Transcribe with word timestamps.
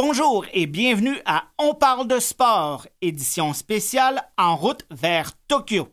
Bonjour 0.00 0.46
et 0.52 0.66
bienvenue 0.66 1.16
à 1.26 1.48
On 1.58 1.74
parle 1.74 2.06
de 2.06 2.20
sport, 2.20 2.86
édition 3.02 3.52
spéciale 3.52 4.22
en 4.38 4.54
route 4.54 4.86
vers 4.92 5.32
Tokyo. 5.48 5.88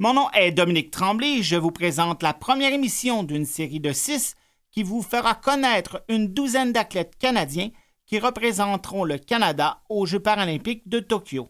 Mon 0.00 0.12
nom 0.12 0.28
est 0.32 0.50
Dominique 0.50 0.90
Tremblay, 0.90 1.40
je 1.44 1.54
vous 1.54 1.70
présente 1.70 2.24
la 2.24 2.34
première 2.34 2.72
émission 2.72 3.22
d'une 3.22 3.46
série 3.46 3.78
de 3.78 3.92
six 3.92 4.34
qui 4.72 4.82
vous 4.82 5.02
fera 5.02 5.36
connaître 5.36 6.02
une 6.08 6.34
douzaine 6.34 6.72
d'athlètes 6.72 7.16
canadiens 7.16 7.70
qui 8.06 8.18
représenteront 8.18 9.04
le 9.04 9.18
Canada 9.18 9.82
aux 9.88 10.04
Jeux 10.04 10.18
paralympiques 10.18 10.88
de 10.88 10.98
Tokyo. 10.98 11.48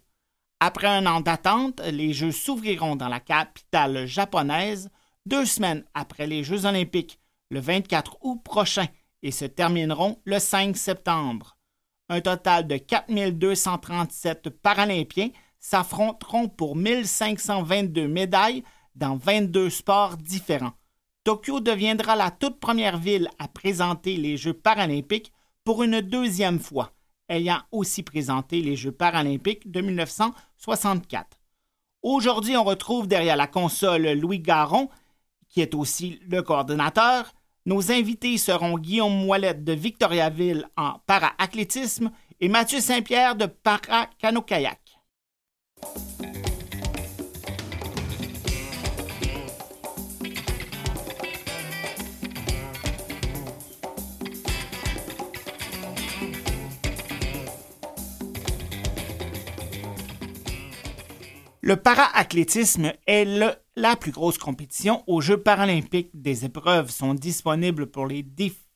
Après 0.62 0.88
un 0.88 1.06
an 1.06 1.22
d'attente, 1.22 1.80
les 1.90 2.12
Jeux 2.12 2.32
s'ouvriront 2.32 2.94
dans 2.94 3.08
la 3.08 3.18
capitale 3.18 4.04
japonaise 4.04 4.90
deux 5.24 5.46
semaines 5.46 5.84
après 5.94 6.26
les 6.26 6.44
Jeux 6.44 6.66
olympiques, 6.66 7.18
le 7.48 7.60
24 7.60 8.18
août 8.20 8.42
prochain, 8.44 8.86
et 9.22 9.30
se 9.30 9.46
termineront 9.46 10.20
le 10.24 10.38
5 10.38 10.76
septembre. 10.76 11.56
Un 12.10 12.20
total 12.20 12.66
de 12.66 12.76
4237 12.76 14.50
Paralympiens 14.50 15.30
s'affronteront 15.58 16.48
pour 16.48 16.76
1522 16.76 18.06
médailles 18.06 18.62
dans 18.94 19.16
22 19.16 19.70
sports 19.70 20.18
différents. 20.18 20.72
Tokyo 21.24 21.60
deviendra 21.60 22.16
la 22.16 22.30
toute 22.30 22.60
première 22.60 22.98
ville 22.98 23.28
à 23.38 23.48
présenter 23.48 24.16
les 24.16 24.36
Jeux 24.36 24.54
paralympiques 24.54 25.32
pour 25.64 25.82
une 25.82 26.02
deuxième 26.02 26.58
fois 26.58 26.92
ayant 27.30 27.62
aussi 27.72 28.02
présenté 28.02 28.60
les 28.60 28.76
Jeux 28.76 28.92
paralympiques 28.92 29.70
de 29.70 29.80
1964. 29.80 31.38
Aujourd'hui, 32.02 32.56
on 32.56 32.64
retrouve 32.64 33.06
derrière 33.06 33.36
la 33.36 33.46
console 33.46 34.12
Louis 34.12 34.40
Garon, 34.40 34.90
qui 35.48 35.60
est 35.60 35.74
aussi 35.74 36.20
le 36.28 36.42
coordonnateur. 36.42 37.32
Nos 37.66 37.92
invités 37.92 38.36
seront 38.36 38.78
Guillaume 38.78 39.24
Moilette 39.24 39.64
de 39.64 39.72
Victoriaville 39.72 40.66
en 40.76 40.94
para-athlétisme 41.06 42.10
et 42.40 42.48
Mathieu 42.48 42.80
Saint-Pierre 42.80 43.36
de 43.36 43.46
para-cano-kayak. 43.46 44.80
Le 61.70 61.76
para-athlétisme 61.76 62.92
est 63.06 63.24
la 63.76 63.94
plus 63.94 64.10
grosse 64.10 64.38
compétition 64.38 65.04
aux 65.06 65.20
Jeux 65.20 65.40
paralympiques. 65.40 66.10
Des 66.14 66.44
épreuves 66.44 66.90
sont 66.90 67.14
disponibles 67.14 67.86
pour 67.86 68.08
les, 68.08 68.26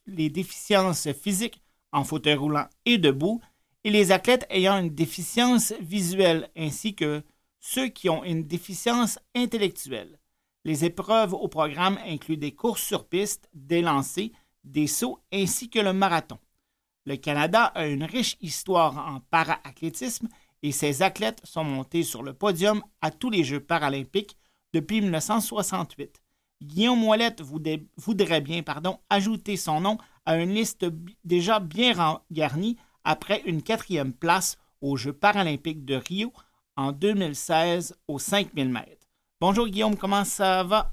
les 0.07 0.31
déficiences 0.31 1.11
physiques 1.11 1.61
en 1.91 2.05
fauteuil 2.05 2.37
roulant 2.37 2.69
et 2.85 2.99
debout 2.99 3.41
et 3.83 3.91
les 3.91 4.13
athlètes 4.13 4.47
ayant 4.49 4.79
une 4.79 4.95
déficience 4.95 5.75
visuelle 5.81 6.49
ainsi 6.57 6.95
que 6.95 7.25
ceux 7.59 7.89
qui 7.89 8.09
ont 8.09 8.23
une 8.23 8.45
déficience 8.45 9.19
intellectuelle. 9.35 10.21
Les 10.65 10.85
épreuves 10.85 11.35
au 11.35 11.49
programme 11.49 11.99
incluent 12.07 12.37
des 12.37 12.55
courses 12.55 12.85
sur 12.85 13.09
piste, 13.09 13.49
des 13.55 13.83
lancers, 13.83 14.31
des 14.63 14.87
sauts 14.87 15.19
ainsi 15.33 15.69
que 15.69 15.81
le 15.81 15.95
marathon. 15.95 16.39
Le 17.07 17.17
Canada 17.17 17.65
a 17.65 17.89
une 17.89 18.05
riche 18.05 18.37
histoire 18.41 18.97
en 18.97 19.19
para-athlétisme 19.33 20.29
et 20.65 20.73
ses 20.73 21.03
athlètes 21.03 21.43
sont 21.45 21.63
montés 21.63 22.03
sur 22.03 22.23
le 22.23 22.33
podium 22.33 22.83
à 23.03 23.11
tous 23.11 23.29
les 23.29 23.45
Jeux 23.45 23.61
paralympiques 23.61 24.39
depuis 24.73 25.03
1968. 25.03 26.23
Guillaume 26.63 26.99
Moellette 26.99 27.43
voudrait 27.43 28.41
bien 28.41 28.63
pardon, 28.63 28.99
ajouter 29.11 29.59
son 29.59 29.83
nom 29.83 29.99
à 30.25 30.39
une 30.39 30.55
liste 30.55 30.87
déjà 31.23 31.61
bien 31.61 31.93
garnie 32.31 32.79
après 33.05 33.43
une 33.45 33.63
quatrième 33.63 34.15
place 34.15 34.57
aux 34.81 34.97
Jeux 34.97 35.13
paralympiques 35.13 35.85
de 35.85 35.97
Rio 35.97 36.33
en 36.77 36.93
2016 36.93 38.01
aux 38.09 38.19
5000 38.19 38.71
mètres. 38.71 39.07
Bonjour 39.43 39.69
Guillaume, 39.69 39.97
comment 39.99 40.25
ça 40.25 40.63
va? 40.65 40.93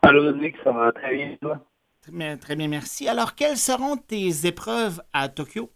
Allô 0.00 0.24
Dominique, 0.24 0.56
ça 0.64 0.72
va 0.72 0.90
très 0.92 1.14
bien, 1.14 1.36
toi? 1.42 1.60
très 2.38 2.56
bien, 2.56 2.68
merci. 2.68 3.06
Alors, 3.06 3.34
quelles 3.34 3.58
seront 3.58 3.98
tes 3.98 4.46
épreuves 4.46 5.02
à 5.12 5.28
Tokyo? 5.28 5.70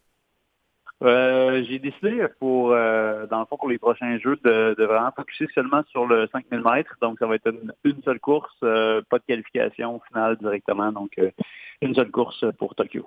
Euh, 1.05 1.63
j'ai 1.69 1.79
décidé 1.79 2.27
pour, 2.39 2.73
euh, 2.73 3.27
dans 3.27 3.41
le 3.41 3.47
fond, 3.47 3.57
pour 3.57 3.69
les 3.69 3.79
prochains 3.79 4.19
jeux, 4.19 4.39
de, 4.43 4.75
vraiment 4.79 5.13
focuser 5.15 5.47
seulement 5.55 5.83
sur 5.91 6.07
le 6.07 6.29
5000 6.33 6.61
mètres. 6.61 6.97
Donc, 7.01 7.19
ça 7.19 7.27
va 7.27 7.35
être 7.35 7.53
une, 7.85 8.03
seule 8.03 8.21
course, 8.21 8.55
euh, 8.63 9.03
pas 9.09 9.19
de 9.19 9.25
qualification 9.25 10.01
finale 10.09 10.37
directement. 10.39 10.93
Donc, 10.93 11.21
une 11.83 11.95
seule 11.95 12.11
course 12.11 12.45
pour 12.59 12.75
Tokyo. 12.75 13.07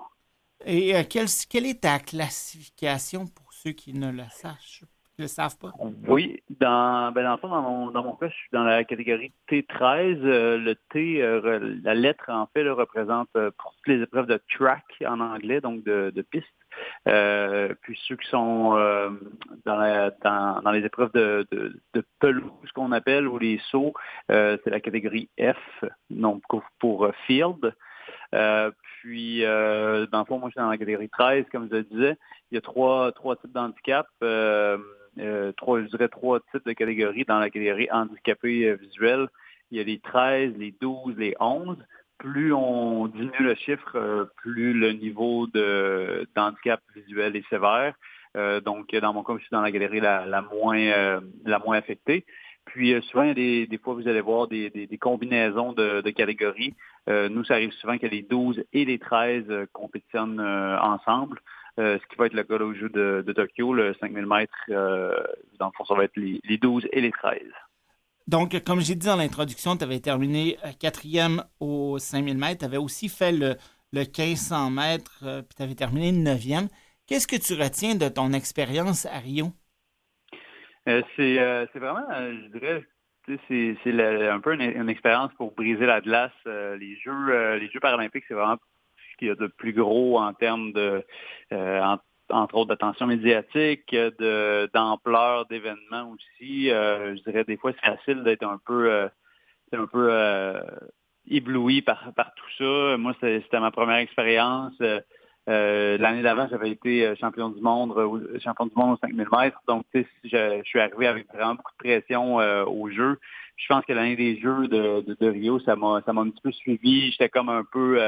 Et 0.66 0.94
quelle, 1.10 1.28
quelle, 1.50 1.66
est 1.66 1.82
ta 1.82 2.00
classification 2.00 3.26
pour 3.28 3.54
ceux 3.54 3.72
qui 3.72 3.94
ne 3.94 4.12
le 4.12 4.24
sachent 4.30 4.84
le 5.20 5.28
savent 5.28 5.58
pas? 5.58 5.72
Oui, 6.08 6.42
dans, 6.60 7.12
ben 7.12 7.24
dans 7.24 7.32
le 7.32 7.38
fond, 7.38 7.50
dans 7.50 7.62
mon, 7.62 7.92
dans 7.92 8.04
mon 8.04 8.16
cas, 8.16 8.30
je 8.30 8.36
suis 8.36 8.50
dans 8.52 8.64
la 8.64 8.84
catégorie 8.84 9.32
T13. 9.50 10.20
Euh, 10.24 10.58
le 10.58 10.76
T, 10.92 11.22
euh, 11.22 11.78
la 11.84 11.96
lettre, 11.96 12.30
en 12.30 12.48
fait, 12.48 12.68
représente 12.70 13.30
euh, 13.36 13.52
pour 13.58 13.74
toutes 13.74 13.88
les 13.88 14.04
épreuves 14.04 14.28
de 14.28 14.40
track 14.56 14.86
en 15.06 15.20
anglais, 15.20 15.62
donc 15.62 15.84
de, 15.84 16.12
de 16.16 16.22
piste. 16.22 16.46
Puis 17.82 18.00
ceux 18.08 18.16
qui 18.16 18.28
sont 18.30 18.72
dans, 19.66 19.76
la, 19.76 20.12
dans, 20.24 20.62
dans, 20.62 20.72
les 20.72 20.86
épreuves 20.86 21.12
de, 21.14 21.46
de, 21.52 21.80
de 21.94 22.04
pelouse, 22.20 22.72
qu'on 22.74 22.92
appelle, 22.92 23.28
ou 23.28 23.38
les 23.38 23.60
sauts, 23.70 23.94
c'est 24.30 24.68
la 24.68 24.80
catégorie 24.80 25.30
F, 25.40 25.86
donc 26.10 26.42
pour, 26.80 27.10
field. 27.26 27.74
puis, 28.32 29.42
dans 29.42 30.20
le 30.20 30.26
fond, 30.26 30.40
moi, 30.40 30.50
je 30.50 30.54
suis 30.54 30.62
dans 30.62 30.70
la 30.70 30.78
catégorie 30.78 31.10
13, 31.10 31.46
comme 31.52 31.68
je 31.70 31.78
le 31.78 31.84
disais. 31.84 32.18
Il 32.52 32.56
y 32.56 32.58
a 32.58 32.62
trois, 32.62 33.12
trois 33.12 33.36
types 33.36 33.54
d'handicap. 33.54 34.08
Euh, 35.20 35.52
trois, 35.54 35.82
je 35.82 35.88
dirais 35.88 36.10
trois 36.10 36.40
types 36.52 36.66
de 36.66 36.74
catégories 36.74 37.26
dans 37.26 37.40
la 37.40 37.50
catégorie 37.50 37.90
handicapé 37.92 38.66
euh, 38.66 38.76
visuel. 38.76 39.28
Il 39.72 39.78
y 39.78 39.82
a 39.82 39.84
les 39.84 40.00
13, 40.00 40.54
les 40.58 40.74
12, 40.80 41.16
les 41.18 41.36
11. 41.40 41.78
Plus 42.20 42.54
on 42.54 43.08
diminue 43.08 43.32
le 43.40 43.56
chiffre, 43.56 43.96
euh, 43.96 44.26
plus 44.38 44.74
le 44.74 44.92
niveau 44.94 45.48
de, 45.48 46.28
d'handicap 46.36 46.82
visuel 46.96 47.36
est 47.36 47.48
sévère. 47.50 47.94
donc, 48.66 48.94
dans 48.96 49.14
mon 49.14 49.24
cas, 49.24 49.34
je 49.38 49.42
suis 49.42 49.52
dans 49.52 49.62
la 49.62 49.72
galerie 49.72 50.00
la, 50.00 50.42
moins, 50.42 51.22
la 51.46 51.60
moins 51.60 51.78
affectée. 51.78 52.26
Puis 52.66 52.94
souvent, 53.04 53.24
il 53.24 53.28
y 53.30 53.32
a 53.32 53.34
des, 53.34 53.68
des, 53.68 53.78
fois, 53.78 53.94
vous 53.96 54.08
allez 54.08 54.22
voir 54.22 54.48
des, 54.48 54.70
des, 54.70 54.98
combinaisons 54.98 55.74
de, 55.74 56.02
de 56.02 56.10
catégories. 56.12 56.76
nous, 57.08 57.44
ça 57.46 57.56
arrive 57.56 57.72
souvent 57.74 57.98
que 57.98 58.06
les 58.06 58.22
12 58.22 58.64
et 58.74 58.86
les 58.86 59.00
13 59.00 59.68
compétitionnent 59.74 60.40
ensemble. 60.40 61.40
Euh, 61.80 62.00
ce 62.02 62.08
qui 62.08 62.16
va 62.16 62.26
être 62.26 62.34
le 62.34 62.44
cas 62.44 62.56
au 62.56 62.74
jeu 62.74 62.90
de, 62.90 63.32
Tokyo, 63.34 63.74
le 63.74 63.94
5000 64.00 64.26
mètres, 64.26 64.54
euh, 64.70 65.16
dans 65.60 65.68
le 65.68 65.72
fond, 65.78 65.86
ça 65.86 65.94
va 65.94 66.06
être 66.06 66.18
les, 66.18 66.58
12 66.58 66.88
et 66.92 67.02
les 67.02 67.12
13. 67.12 67.40
Donc, 68.28 68.62
comme 68.64 68.82
j'ai 68.82 68.96
dit 68.96 69.08
dans 69.08 69.16
l'introduction, 69.16 69.78
tu 69.78 69.84
avais 69.84 70.00
terminé 70.00 70.58
euh, 70.66 70.70
quatrième 70.80 71.44
au 71.60 71.98
5000 71.98 72.38
mètres. 72.38 72.60
Tu 72.60 72.66
avais 72.66 72.78
aussi 72.78 73.10
fait 73.10 73.32
le, 73.32 73.56
le 73.94 74.02
1500 74.02 74.70
mètres, 74.70 75.20
puis 75.22 75.56
tu 75.56 75.64
avais 75.64 75.76
terminé 75.76 76.12
neuvième. 76.12 76.68
Qu'est-ce 77.08 77.28
que 77.28 77.38
tu 77.38 77.54
retiens 77.54 77.96
de 77.96 78.10
ton 78.10 78.34
expérience 78.34 79.06
à 79.06 79.20
Rio? 79.20 79.48
c'est 80.86 81.36
vraiment, 81.76 82.06
je 82.10 82.58
dirais, 82.58 82.84
c'est 83.48 84.30
un 84.30 84.40
peu 84.40 84.54
une, 84.54 84.90
expérience 84.90 85.34
pour 85.34 85.54
briser 85.54 85.86
la 85.86 86.00
glace. 86.00 86.32
les 86.46 86.98
Jeux 87.04 87.56
les 87.58 87.70
Jeux 87.70 87.82
paralympiques, 87.82 88.24
c'est 88.28 88.34
vraiment 88.34 88.58
qu'il 89.18 89.28
y 89.28 89.32
a 89.32 89.36
de 89.36 89.48
plus 89.48 89.74
gros 89.74 90.20
en 90.20 90.34
termes 90.34 90.72
de, 90.74 91.04
euh, 91.52 91.96
entre 92.30 92.56
autres, 92.56 92.70
d'attention 92.70 93.08
médiatique, 93.08 93.92
de, 93.92 94.70
d'ampleur 94.74 95.46
d'événements 95.46 96.12
aussi. 96.12 96.72
Euh, 96.72 97.16
je 97.16 97.24
dirais 97.24 97.44
des 97.44 97.58
fois 97.58 97.72
c'est 97.74 97.96
facile 97.96 98.24
d'être 98.24 98.44
un 98.44 98.60
peu, 98.66 98.92
euh, 98.92 99.08
un 99.74 99.86
peu 99.86 100.12
ébloui 101.30 101.82
par, 101.82 102.14
par 102.16 102.34
tout 102.36 102.50
ça. 102.58 102.98
Moi, 102.98 103.14
c'était 103.20 103.60
ma 103.60 103.72
première 103.72 103.98
expérience. 103.98 104.74
l'année 105.48 106.22
d'avant, 106.22 106.48
j'avais 106.50 106.72
été 106.72 107.16
champion 107.18 107.50
du 107.50 107.62
monde, 107.62 107.94
champion 108.44 108.66
du 108.66 108.76
monde 108.76 108.94
aux 108.94 109.08
5000 109.08 109.28
mètres. 109.32 109.62
Donc, 109.68 109.86
je, 109.94 110.04
je 110.24 110.62
suis 110.64 110.80
arrivé 110.80 111.08
avec 111.08 111.28
vraiment 111.34 111.56
beaucoup 111.56 111.74
de 111.74 111.90
pression 111.90 112.36
au 112.36 112.90
jeu. 112.90 113.20
Je 113.58 113.66
pense 113.68 113.84
que 113.86 113.94
l'année 113.94 114.16
des 114.16 114.40
Jeux 114.40 114.68
de, 114.68 115.02
de, 115.02 115.18
de 115.20 115.30
Rio, 115.30 115.60
ça 115.62 115.76
m'a, 115.76 116.02
ça 116.06 116.14
m'a 116.14 116.22
un 116.22 116.30
petit 116.30 116.42
peu 116.44 116.52
suivi. 116.52 117.12
J'étais 117.12 117.28
comme 117.28 117.50
un 117.50 117.64
peu 117.64 118.00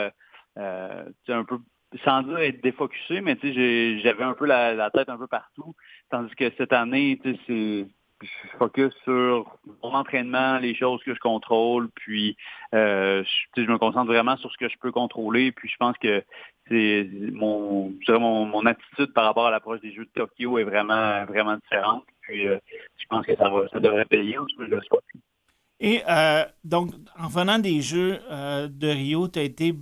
euh, 0.60 1.06
un 1.28 1.44
peu 1.44 1.60
sans 2.04 2.22
dire 2.24 2.38
être 2.40 2.62
défocusé, 2.62 3.22
mais 3.22 3.38
j'avais 3.42 4.24
un 4.24 4.34
peu 4.34 4.46
la, 4.46 4.90
tête 4.92 5.10
un 5.10 5.18
peu 5.18 5.28
partout. 5.28 5.76
Tandis 6.10 6.34
que 6.36 6.52
cette 6.58 6.74
année, 6.74 7.20
c'est 7.48 7.88
je 8.22 8.58
focus 8.58 8.94
sur 9.06 9.58
mon 9.82 9.94
entraînement, 9.94 10.58
les 10.58 10.76
choses 10.76 11.02
que 11.04 11.14
je 11.14 11.20
contrôle, 11.20 11.90
puis 11.96 12.36
euh, 12.74 13.24
je, 13.56 13.62
me 13.62 13.78
concentre 13.78 14.08
vraiment 14.08 14.36
sur 14.36 14.52
ce 14.52 14.58
que 14.58 14.68
je 14.68 14.78
peux 14.78 14.92
contrôler. 14.92 15.54
Puis 15.54 15.70
je 15.70 15.78
pense 15.78 15.98
que 15.98 16.22
c'est 16.68 17.10
mon, 17.32 17.94
mon, 18.10 18.46
mon 18.46 18.66
attitude 18.66 19.14
par 19.14 19.24
rapport 19.24 19.48
à 19.48 19.52
l'approche 19.52 19.80
des 19.80 19.94
Jeux 19.94 20.04
de 20.04 20.12
Tokyo 20.14 20.58
est 20.58 20.66
vraiment 20.66 21.24
vraiment 21.26 21.56
différente. 21.56 22.04
Puis 22.22 22.46
euh, 22.48 22.58
je 22.98 23.06
pense 23.08 23.26
que 23.26 23.38
ça 23.38 23.48
va, 23.48 23.70
ça 23.70 23.80
devrait 23.80 24.04
payer, 24.04 24.38
je 24.60 24.66
Et 25.80 26.02
donc, 26.66 26.92
en 27.18 27.30
venant 27.30 27.58
des 27.58 27.82
Jeux 27.82 28.20
de 28.20 28.88
Rio, 28.88 29.30
tu 29.30 29.40
as 29.40 29.44
été 29.44 29.74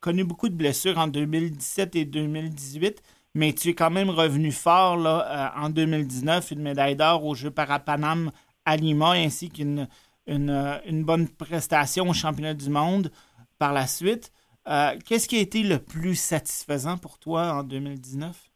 connu 0.00 0.24
beaucoup 0.24 0.48
de 0.48 0.54
blessures 0.54 0.98
en 0.98 1.08
2017 1.08 1.96
et 1.96 2.04
2018, 2.04 3.02
mais 3.34 3.52
tu 3.52 3.68
es 3.68 3.74
quand 3.74 3.90
même 3.90 4.10
revenu 4.10 4.52
fort 4.52 4.96
là, 4.96 5.52
en 5.56 5.70
2019, 5.70 6.50
une 6.50 6.62
médaille 6.62 6.96
d'or 6.96 7.24
aux 7.24 7.34
Jeux 7.34 7.50
Parapanam 7.50 8.32
à 8.64 8.76
Lima, 8.76 9.12
ainsi 9.12 9.50
qu'une 9.50 9.88
une, 10.26 11.04
bonne 11.04 11.28
prestation 11.28 12.08
au 12.08 12.12
championnat 12.12 12.54
du 12.54 12.70
monde 12.70 13.10
par 13.58 13.72
la 13.72 13.86
suite. 13.86 14.32
Euh, 14.68 14.96
qu'est-ce 15.04 15.28
qui 15.28 15.36
a 15.36 15.40
été 15.40 15.62
le 15.62 15.78
plus 15.78 16.14
satisfaisant 16.14 16.98
pour 16.98 17.18
toi 17.18 17.54
en 17.54 17.62
2019? 17.62 18.49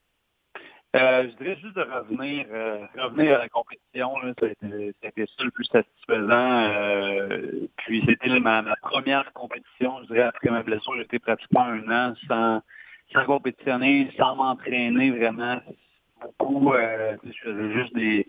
Euh, 0.95 1.29
je 1.29 1.43
dirais 1.43 1.59
juste 1.61 1.77
revenir, 1.77 2.47
euh, 2.53 2.87
revenir 2.97 3.37
à 3.37 3.39
la 3.39 3.49
compétition. 3.49 4.11
été, 4.29 4.95
ça 5.03 5.45
le 5.45 5.51
plus 5.51 5.65
satisfaisant. 5.65 7.69
puis 7.79 8.05
c'était 8.07 8.41
ma, 8.41 8.63
première 8.83 9.33
compétition. 9.33 10.01
Je 10.03 10.15
dirais 10.15 10.23
après 10.23 10.51
ma 10.51 10.63
blessure, 10.63 10.95
j'étais 10.97 11.19
pratiquement 11.19 11.65
un 11.65 11.91
an 11.91 12.15
sans, 12.29 12.61
sans 13.13 13.25
compétitionner, 13.25 14.11
sans 14.17 14.37
m'entraîner 14.37 15.11
vraiment 15.11 15.61
beaucoup. 16.23 16.73
je 16.73 17.33
faisais 17.43 17.73
juste 17.73 17.95
des, 17.95 18.29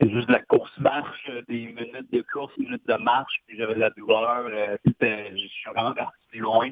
juste 0.00 0.28
de 0.28 0.32
la 0.32 0.40
course-marche, 0.40 1.30
euh, 1.30 1.42
des 1.48 1.66
minutes 1.66 2.12
de 2.12 2.24
course, 2.32 2.56
minutes 2.58 2.86
de 2.86 2.94
marche, 2.94 3.40
puis 3.46 3.56
j'avais 3.56 3.74
de 3.74 3.80
la 3.80 3.90
douleur. 3.90 4.46
Euh, 4.46 4.76
je 4.84 5.36
suis 5.36 5.70
vraiment 5.70 5.94
parti 5.94 6.38
loin. 6.38 6.70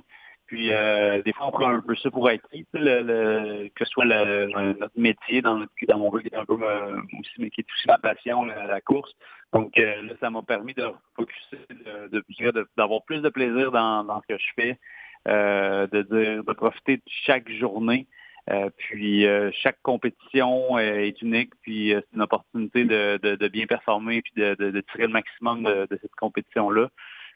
Puis 0.52 0.70
euh, 0.70 1.22
des 1.22 1.32
fois, 1.32 1.46
on 1.46 1.50
prend 1.50 1.70
un 1.70 1.80
peu 1.80 1.96
ça 1.96 2.10
pour 2.10 2.28
acquis, 2.28 2.66
le, 2.74 3.68
que 3.74 3.86
ce 3.86 3.90
soit 3.90 4.04
notre 4.04 5.00
métier 5.00 5.40
dans, 5.40 5.56
mon 5.96 6.12
jeu 6.12 6.20
qui 6.20 6.28
est 6.28 6.36
un 6.36 6.44
peu 6.44 6.52
aussi, 6.52 7.32
mais 7.38 7.48
qui 7.48 7.62
est 7.62 7.72
aussi 7.72 7.88
ma 7.88 7.96
passion, 7.96 8.44
la, 8.44 8.78
course. 8.82 9.10
Donc 9.54 9.74
là, 9.78 9.94
ça 10.20 10.28
m'a 10.28 10.42
permis 10.42 10.74
de 10.74 10.84
focuser, 11.16 12.60
d'avoir 12.76 13.02
plus 13.04 13.22
de 13.22 13.30
plaisir 13.30 13.72
dans, 13.72 14.04
dans 14.04 14.20
ce 14.20 14.34
que 14.34 14.38
je 14.38 14.46
fais, 14.54 14.78
de, 15.24 16.02
dire, 16.02 16.44
de 16.44 16.52
profiter 16.52 16.98
de 16.98 17.02
chaque 17.06 17.50
journée. 17.50 18.06
Euh, 18.50 18.68
puis 18.76 19.24
euh, 19.24 19.50
chaque 19.54 19.80
compétition 19.80 20.76
euh, 20.76 20.98
est 20.98 21.22
unique, 21.22 21.52
puis 21.62 21.94
c'est 21.94 22.14
une 22.14 22.20
opportunité 22.20 22.84
de, 22.84 23.48
bien 23.48 23.64
performer 23.64 24.20
puis 24.20 24.34
de, 24.36 24.80
tirer 24.92 25.06
le 25.06 25.12
maximum 25.14 25.62
de, 25.62 25.98
cette 26.02 26.14
compétition-là. 26.16 26.90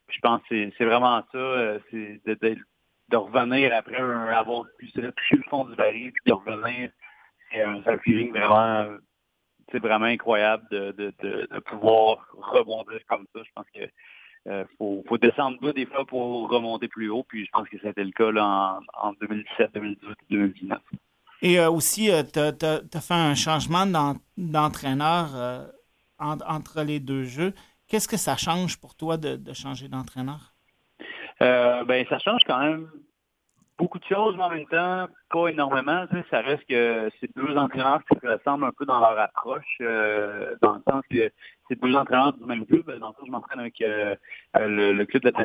Je 0.08 0.18
pense 0.20 0.42
que 0.50 0.70
c'est 0.76 0.84
vraiment 0.84 1.24
ça, 1.32 1.78
c'est 1.90 2.20
de, 3.08 3.17
revenir 3.17 3.75
après 3.75 3.97
avoir 3.97 4.64
pu 4.79 4.91
le 4.97 5.43
fond 5.49 5.64
du 5.64 5.75
baril, 5.76 6.12
puis 6.12 6.23
de 6.26 6.32
revenir. 6.32 6.91
C'est 7.53 7.62
un, 7.62 7.99
feeling 7.99 8.32
vraiment 8.32 8.97
c'est 9.70 9.79
vraiment 9.79 10.06
incroyable 10.06 10.64
de, 10.70 11.61
pouvoir 11.67 12.26
rebondir 12.32 13.00
comme 13.08 13.26
ça. 13.35 13.41
Je 13.44 13.50
pense 13.55 13.67
que 13.75 14.64
faut, 14.79 15.19
descendre 15.19 15.58
bas 15.61 15.73
des 15.73 15.87
fois 15.87 16.05
pour 16.05 16.49
remonter 16.49 16.88
plus 16.88 17.08
haut. 17.08 17.25
Puis 17.25 17.47
je 17.47 17.50
pense 17.50 17.69
que 17.69 17.79
c'était 17.82 18.05
le 18.05 18.12
cas 18.12 18.31
en, 18.32 18.81
en 18.94 19.12
2017, 19.20 19.73
2018 19.75 20.17
2019. 20.31 20.81
Et 21.43 21.59
euh, 21.59 21.70
aussi, 21.70 22.11
euh, 22.11 22.23
tu 22.23 22.38
as, 22.41 23.00
fait 23.00 23.14
un 23.14 23.35
changement 23.35 23.87
d'entraîneur 24.37 25.37
euh, 25.37 25.67
entre 26.19 26.82
les 26.82 27.00
deux 27.00 27.25
jeux. 27.25 27.55
Qu'est-ce 27.88 28.09
que 28.09 28.17
ça 28.17 28.37
change 28.37 28.79
pour 28.79 28.94
toi 28.94 29.17
de, 29.17 29.52
changer 29.52 29.88
d'entraîneur? 29.88 30.56
Ben, 31.41 32.06
ça 32.09 32.19
change 32.19 32.43
quand 32.47 32.59
même 32.59 32.88
beaucoup 33.79 33.99
de 33.99 34.05
choses, 34.05 34.37
mais 34.37 34.44
en 34.44 34.50
même 34.50 34.67
temps, 34.67 35.06
pas 35.31 35.49
énormément. 35.49 36.06
ça 36.31 36.41
reste 36.41 36.65
que 36.67 37.11
c'est 37.21 37.35
deux 37.37 37.56
entraîneurs 37.56 38.00
qui 38.11 38.19
se 38.19 38.27
ressemblent 38.27 38.65
un 38.65 38.73
peu 38.73 38.87
dans 38.87 39.00
leur 39.00 39.19
approche, 39.19 39.77
dans 40.62 40.75
le 40.75 40.83
sens 40.91 41.03
que 41.11 41.31
c'est 41.69 41.81
deux 41.81 41.94
entraîneurs 41.94 42.33
du 42.33 42.44
même 42.44 42.65
club. 42.65 42.87
Dans 42.99 43.09
le 43.09 43.15
sens, 43.15 43.27
je 43.27 43.31
m'entraîne 43.31 43.61
avec 43.61 43.79
le, 43.81 45.05
club 45.05 45.23
de 45.23 45.31
la 45.31 45.44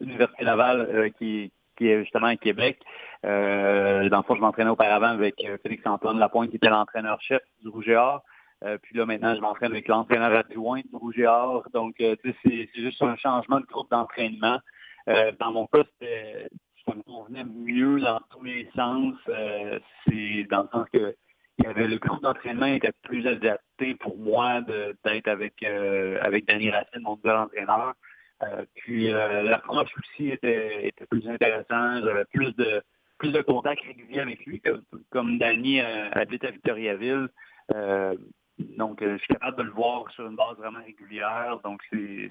Université 0.00 0.44
Laval 0.44 1.12
qui, 1.18 1.52
qui 1.76 1.88
est 1.88 2.00
justement 2.02 2.28
à 2.28 2.36
Québec. 2.36 2.78
Euh, 3.24 4.08
dans 4.08 4.18
le 4.18 4.22
fond, 4.24 4.34
je 4.34 4.40
m'entraînais 4.40 4.70
auparavant 4.70 5.08
avec 5.08 5.34
euh, 5.44 5.56
Félix-Antoine 5.62 6.18
Lapointe, 6.18 6.50
qui 6.50 6.56
était 6.56 6.70
l'entraîneur-chef 6.70 7.42
du 7.62 7.68
Rouge 7.68 7.88
et 7.88 7.96
Or. 7.96 8.22
Euh, 8.64 8.78
puis 8.82 8.96
là, 8.96 9.04
maintenant, 9.04 9.34
je 9.34 9.40
m'entraîne 9.40 9.72
avec 9.72 9.86
l'entraîneur 9.88 10.32
adjoint 10.32 10.80
du 10.80 10.96
Rouge 10.96 11.18
et 11.18 11.26
Or. 11.26 11.64
Donc, 11.72 11.94
euh, 12.00 12.16
c'est 12.44 12.68
juste 12.74 13.02
un 13.02 13.16
changement 13.16 13.60
de 13.60 13.66
groupe 13.66 13.90
d'entraînement. 13.90 14.58
Dans 15.06 15.52
mon 15.52 15.66
cas, 15.66 15.84
ça 16.00 16.94
me 16.94 17.02
convenait 17.02 17.44
mieux 17.44 18.00
dans 18.00 18.20
tous 18.30 18.44
les 18.44 18.68
sens. 18.74 19.14
c'est 20.06 20.44
dans 20.50 20.62
le 20.62 20.68
sens 20.72 20.86
que 20.92 21.14
il 21.58 21.64
y 21.64 21.68
avait 21.68 21.88
le 21.88 21.96
groupe 21.96 22.22
d'entraînement 22.22 22.66
était 22.66 22.92
plus 23.02 23.26
adapté 23.26 23.94
pour 23.94 24.18
moi 24.18 24.60
d'être 24.60 25.28
avec 25.28 25.62
avec 25.62 26.46
Danny 26.46 26.70
Racine, 26.70 27.00
mon 27.02 27.16
nouvel 27.16 27.36
entraîneur. 27.36 27.94
Euh, 28.42 28.64
puis 28.74 29.12
euh, 29.12 29.42
l'approche 29.42 29.90
aussi 29.98 30.28
était, 30.30 30.92
plus 31.10 31.26
intéressante. 31.28 32.04
J'avais 32.04 32.24
plus 32.26 32.54
de 32.56 32.82
plus 33.18 33.32
de 33.32 33.40
contacts 33.40 33.82
réguliers 33.82 34.20
avec 34.20 34.44
lui, 34.44 34.60
comme, 34.60 34.82
comme 35.10 35.38
Danny 35.38 35.80
euh, 35.80 36.10
habite 36.12 36.44
à 36.44 36.50
Victoriaville. 36.50 37.28
Donc, 38.58 38.98
je 39.02 39.16
suis 39.18 39.28
capable 39.28 39.58
de 39.58 39.62
le 39.64 39.70
voir 39.70 40.10
sur 40.12 40.26
une 40.26 40.36
base 40.36 40.56
vraiment 40.56 40.82
régulière. 40.84 41.58
Donc, 41.62 41.82
c'est, 41.90 42.30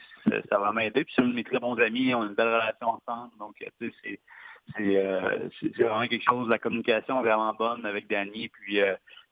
ça 0.49 0.59
va 0.59 0.71
m'aider. 0.71 1.03
Puis, 1.03 1.13
c'est 1.15 1.21
un 1.21 1.27
de 1.27 1.33
mes 1.33 1.43
très 1.43 1.59
bons 1.59 1.77
amis. 1.79 2.13
On 2.13 2.23
a 2.23 2.25
une 2.25 2.33
belle 2.33 2.47
relation 2.47 2.87
ensemble. 2.89 3.31
Donc, 3.37 3.55
tu 3.57 3.91
sais, 4.03 4.19
c'est, 4.75 5.83
vraiment 5.83 6.07
quelque 6.07 6.23
chose. 6.23 6.49
La 6.49 6.57
communication 6.57 7.19
est 7.19 7.23
vraiment 7.23 7.53
bonne 7.53 7.85
avec 7.85 8.07
Danny. 8.07 8.49
Puis, 8.49 8.79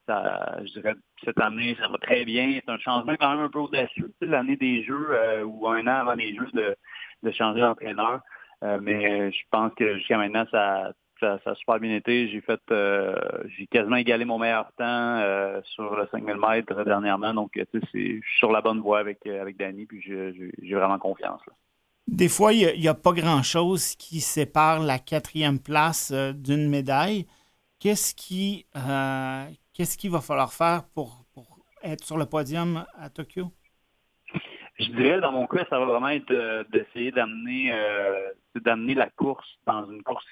ça, 0.06 0.58
je 0.64 0.72
dirais, 0.72 0.94
cette 1.24 1.40
année, 1.40 1.76
ça 1.80 1.88
va 1.88 1.98
très 1.98 2.24
bien. 2.24 2.60
C'est 2.64 2.70
un 2.70 2.78
changement 2.78 3.14
quand 3.18 3.30
même 3.30 3.44
un 3.44 3.50
peu 3.50 3.60
audacieux. 3.60 4.12
L'année 4.20 4.56
des 4.56 4.84
Jeux 4.84 5.08
euh, 5.10 5.44
ou 5.44 5.66
un 5.68 5.86
an 5.86 6.00
avant 6.00 6.14
les 6.14 6.34
Jeux 6.34 6.48
de, 6.52 6.76
de 7.22 7.30
changer 7.32 7.60
d'entraîneur. 7.60 8.20
Euh, 8.62 8.78
mais 8.80 9.32
je 9.32 9.42
pense 9.50 9.72
que 9.74 9.96
jusqu'à 9.96 10.18
maintenant, 10.18 10.46
ça, 10.50 10.92
ça, 11.44 11.50
a 11.50 11.54
super 11.54 11.78
bien 11.78 11.94
été. 11.94 12.28
J'ai 12.28 12.40
fait, 12.40 12.60
euh, 12.70 13.14
j'ai 13.56 13.66
quasiment 13.66 13.96
égalé 13.96 14.24
mon 14.24 14.38
meilleur 14.38 14.70
temps 14.76 15.22
sur 15.64 15.96
le 15.96 16.06
5000 16.10 16.36
mètres 16.36 16.84
dernièrement. 16.84 17.34
Donc, 17.34 17.52
je 17.54 17.78
suis 17.88 18.22
sur 18.38 18.52
la 18.52 18.60
bonne 18.60 18.80
voie 18.80 18.98
avec, 18.98 19.26
avec 19.26 19.56
Danny, 19.56 19.86
puis 19.86 20.02
j'ai 20.02 20.74
vraiment 20.74 20.98
confiance. 20.98 21.40
Des 22.06 22.28
fois, 22.28 22.52
il 22.52 22.78
n'y 22.78 22.88
a, 22.88 22.94
pas 22.94 23.12
grand-chose 23.12 23.96
qui 23.96 24.20
sépare 24.20 24.80
la 24.80 24.98
quatrième 24.98 25.58
place 25.58 26.12
d'une 26.12 26.68
médaille. 26.68 27.26
Qu'est-ce 27.80 28.14
qui, 28.14 28.66
Qu'est-ce 29.74 29.98
qu'il 29.98 30.12
va 30.12 30.20
falloir 30.20 30.52
faire 30.52 30.84
pour, 30.94 31.26
être 31.82 32.04
sur 32.04 32.16
le 32.16 32.26
podium 32.26 32.86
à 32.96 33.10
Tokyo? 33.10 33.50
Je 34.78 34.88
dirais, 34.90 35.20
dans 35.20 35.32
mon 35.32 35.46
cas, 35.46 35.66
ça 35.68 35.78
va 35.78 35.84
vraiment 35.84 36.08
être 36.08 36.30
euh, 36.30 36.64
d'essayer 36.72 37.10
d'amener 37.10 37.72
euh, 37.72 38.30
d'amener 38.56 38.94
la 38.94 39.10
course 39.10 39.46
dans 39.66 39.88
une 39.90 40.02
course 40.02 40.24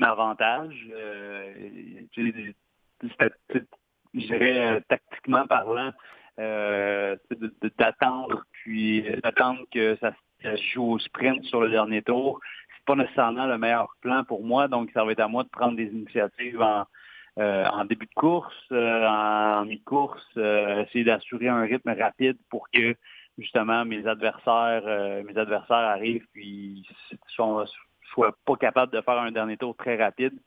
qui 0.00 0.06
m'avantage. 0.06 0.88
Euh, 0.92 1.52
je 4.14 4.26
dirais, 4.26 4.82
tactiquement 4.88 5.46
parlant, 5.46 5.92
d'attendre, 7.78 8.44
puis 8.52 9.04
d'attendre 9.22 9.60
que 9.72 9.96
ça, 10.00 10.12
se 10.42 10.56
joue 10.72 10.92
au 10.92 10.98
sprint 10.98 11.44
sur 11.44 11.60
le 11.60 11.70
dernier 11.70 12.02
tour. 12.02 12.40
C'est 12.76 12.84
pas 12.86 12.96
nécessairement 12.96 13.46
le 13.46 13.58
meilleur 13.58 13.94
plan 14.00 14.24
pour 14.24 14.42
moi, 14.42 14.68
donc 14.68 14.90
ça 14.94 15.04
va 15.04 15.12
être 15.12 15.20
à 15.20 15.28
moi 15.28 15.44
de 15.44 15.50
prendre 15.50 15.76
des 15.76 15.86
initiatives 15.86 16.62
en, 16.62 16.86
euh, 17.38 17.84
début 17.84 18.06
de 18.06 18.14
course, 18.14 18.54
euh, 18.72 19.06
en 19.06 19.64
mi-course, 19.64 20.26
euh, 20.36 20.84
essayer 20.84 21.04
d'assurer 21.04 21.48
un 21.48 21.62
rythme 21.62 21.90
rapide 21.90 22.36
pour 22.50 22.68
que 22.70 22.96
justement 23.38 23.84
mes 23.84 24.06
adversaires, 24.06 24.82
mes 25.24 25.36
adversaires 25.36 25.76
arrivent 25.76 26.26
puis 26.32 26.86
soient, 27.28 27.66
soient 28.12 28.36
pas 28.44 28.56
capables 28.56 28.92
de 28.92 29.00
faire 29.00 29.18
un 29.18 29.32
dernier 29.32 29.56
tour 29.56 29.76
très 29.76 29.96
rapide. 29.96 30.38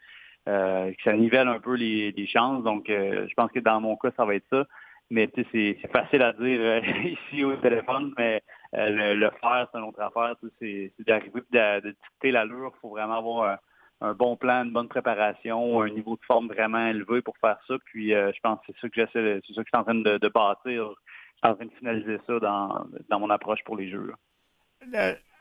que 0.45 1.03
ça 1.03 1.13
nivelle 1.13 1.47
un 1.47 1.59
peu 1.59 1.75
les, 1.75 2.27
chances. 2.27 2.63
Donc, 2.63 2.85
je 2.87 3.33
pense 3.35 3.51
que 3.51 3.59
dans 3.59 3.81
mon 3.81 3.95
cas, 3.95 4.11
ça 4.15 4.25
va 4.25 4.35
être 4.35 4.47
ça. 4.49 4.65
Mais 5.09 5.29
c'est 5.51 5.77
facile 5.91 6.23
à 6.23 6.33
dire 6.33 6.83
ici 7.05 7.43
au 7.43 7.55
téléphone, 7.57 8.13
mais 8.17 8.41
le, 8.73 9.29
faire, 9.41 9.67
c'est 9.71 9.77
une 9.77 9.85
autre 9.85 10.01
affaire. 10.01 10.35
C'est 10.59 10.91
d'arriver 10.99 11.41
de, 11.51 11.79
de 11.81 11.89
dicter 11.89 12.31
l'allure. 12.31 12.71
Il 12.75 12.79
faut 12.79 12.89
vraiment 12.89 13.17
avoir 13.17 13.59
un 14.03 14.13
bon 14.13 14.35
plan, 14.35 14.65
une 14.65 14.71
bonne 14.71 14.89
préparation, 14.89 15.81
un 15.81 15.89
niveau 15.89 16.15
de 16.15 16.25
forme 16.25 16.47
vraiment 16.47 16.87
élevé 16.87 17.21
pour 17.21 17.37
faire 17.37 17.57
ça. 17.67 17.75
Puis 17.85 18.13
euh, 18.13 18.31
je 18.35 18.39
pense 18.41 18.59
que 18.59 18.65
c'est 18.67 18.79
ça 18.81 18.89
que 18.89 18.95
j'essaie, 18.95 19.41
c'est 19.47 19.53
ça 19.53 19.63
que 19.63 19.69
je 19.71 19.77
suis 19.77 19.79
en 19.79 19.83
train 19.83 19.95
de, 19.95 20.27
bâtir. 20.27 20.63
Je 20.65 21.47
suis 21.47 21.51
en 21.51 21.55
train 21.55 21.65
de 21.65 21.71
finaliser 21.71 22.19
ça 22.27 22.39
dans, 22.39 23.19
mon 23.19 23.29
approche 23.29 23.63
pour 23.63 23.77
les 23.77 23.89
Jeux. 23.89 24.13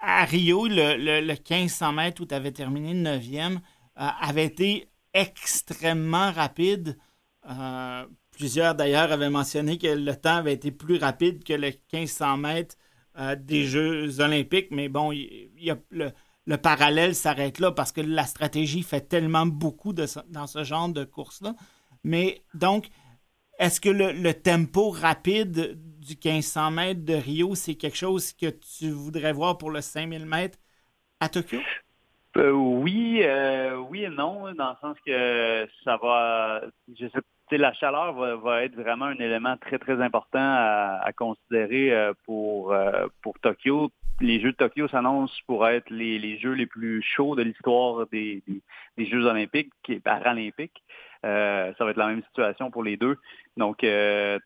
À 0.02 0.25
Rio, 0.25 0.66
le, 0.66 0.97
le, 0.97 1.32
1500 1.32 1.92
mètres 1.92 2.23
où 2.23 2.26
tu 2.26 2.35
avais 2.35 2.52
terminé 2.52 2.92
9e 2.92 3.56
euh, 3.56 3.59
avait 3.97 4.44
été 4.44 4.88
extrêmement 5.14 6.30
rapide. 6.32 6.99
Euh, 7.49 8.04
plusieurs 8.30 8.75
d'ailleurs 8.75 9.12
avaient 9.12 9.30
mentionné 9.30 9.78
que 9.78 9.87
le 9.87 10.14
temps 10.14 10.37
avait 10.37 10.54
été 10.54 10.71
plus 10.71 10.99
rapide 10.99 11.44
que 11.44 11.54
le 11.54 11.71
1500 11.92 12.37
mètres 12.37 12.76
des 13.40 13.66
Jeux 13.66 14.21
olympiques, 14.21 14.68
mais 14.71 14.88
bon, 14.88 15.12
le 15.12 16.56
parallèle 16.56 17.14
s'arrête 17.14 17.59
là 17.59 17.71
parce 17.71 17.92
que 17.92 18.00
la 18.00 18.25
stratégie 18.25 18.82
fait 18.82 19.02
tellement 19.02 19.44
beaucoup 19.44 19.92
de, 19.92 20.06
dans 20.30 20.47
ce 20.47 20.64
genre 20.64 20.88
de 20.88 21.04
course-là. 21.04 21.54
Mais 22.04 22.42
donc, 22.54 22.88
Est-ce 23.59 23.80
que 23.80 23.90
le, 23.90 24.35
tempo 24.35 24.90
rapide 24.90 25.78
du 26.02 26.14
1500 26.14 26.71
mètres 26.71 27.04
de 27.04 27.14
Rio, 27.14 27.54
c'est 27.54 27.75
quelque 27.75 27.97
chose 27.97 28.32
que 28.32 28.47
tu 28.50 28.90
voudrais 28.90 29.32
voir 29.32 29.56
pour 29.56 29.71
le 29.71 29.80
5000 29.80 30.26
mètres 30.26 30.59
à 31.21 31.28
Tokyo? 31.28 31.61
Euh, 32.37 32.50
oui, 32.50 33.21
euh, 33.23 33.76
oui 33.76 34.04
et 34.04 34.09
non, 34.09 34.52
dans 34.54 34.71
le 34.71 34.76
sens 34.80 34.97
que 35.06 35.68
ça 35.85 35.97
va, 35.99 36.62
je 36.99 37.06
sais, 37.06 37.59
la 37.59 37.73
chaleur 37.75 38.14
va, 38.14 38.64
être 38.64 38.75
vraiment 38.75 39.04
un 39.04 39.18
élément 39.18 39.56
très 39.59 39.78
très 39.78 40.00
important 40.00 40.40
à, 40.40 41.11
considérer 41.14 41.92
euh, 41.92 42.14
pour 42.25 42.75
pour 43.21 43.38
Tokyo. 43.40 43.90
Les 44.21 44.40
Jeux 44.40 44.52
de 44.52 44.56
Tokyo 44.56 44.88
s'annoncent 44.88 45.40
pour 45.47 45.68
être 45.68 45.90
les, 45.90 46.38
Jeux 46.38 46.52
les 46.52 46.66
plus 46.66 47.02
chauds 47.02 47.37
de 47.37 47.42
l'histoire 47.42 48.06
des, 48.06 48.42
des, 48.97 49.06
Jeux 49.06 49.26
olympiques, 49.26 49.73
qui 49.82 49.92
est 49.92 50.06
paralympiques. 51.22 51.78
ça 51.78 51.84
va 51.84 51.90
être 51.90 51.96
la 51.96 52.08
même 52.08 52.22
situation 52.24 52.70
pour 52.70 52.82
les 52.82 52.96
deux. 52.96 53.16
Donc, 53.56 53.78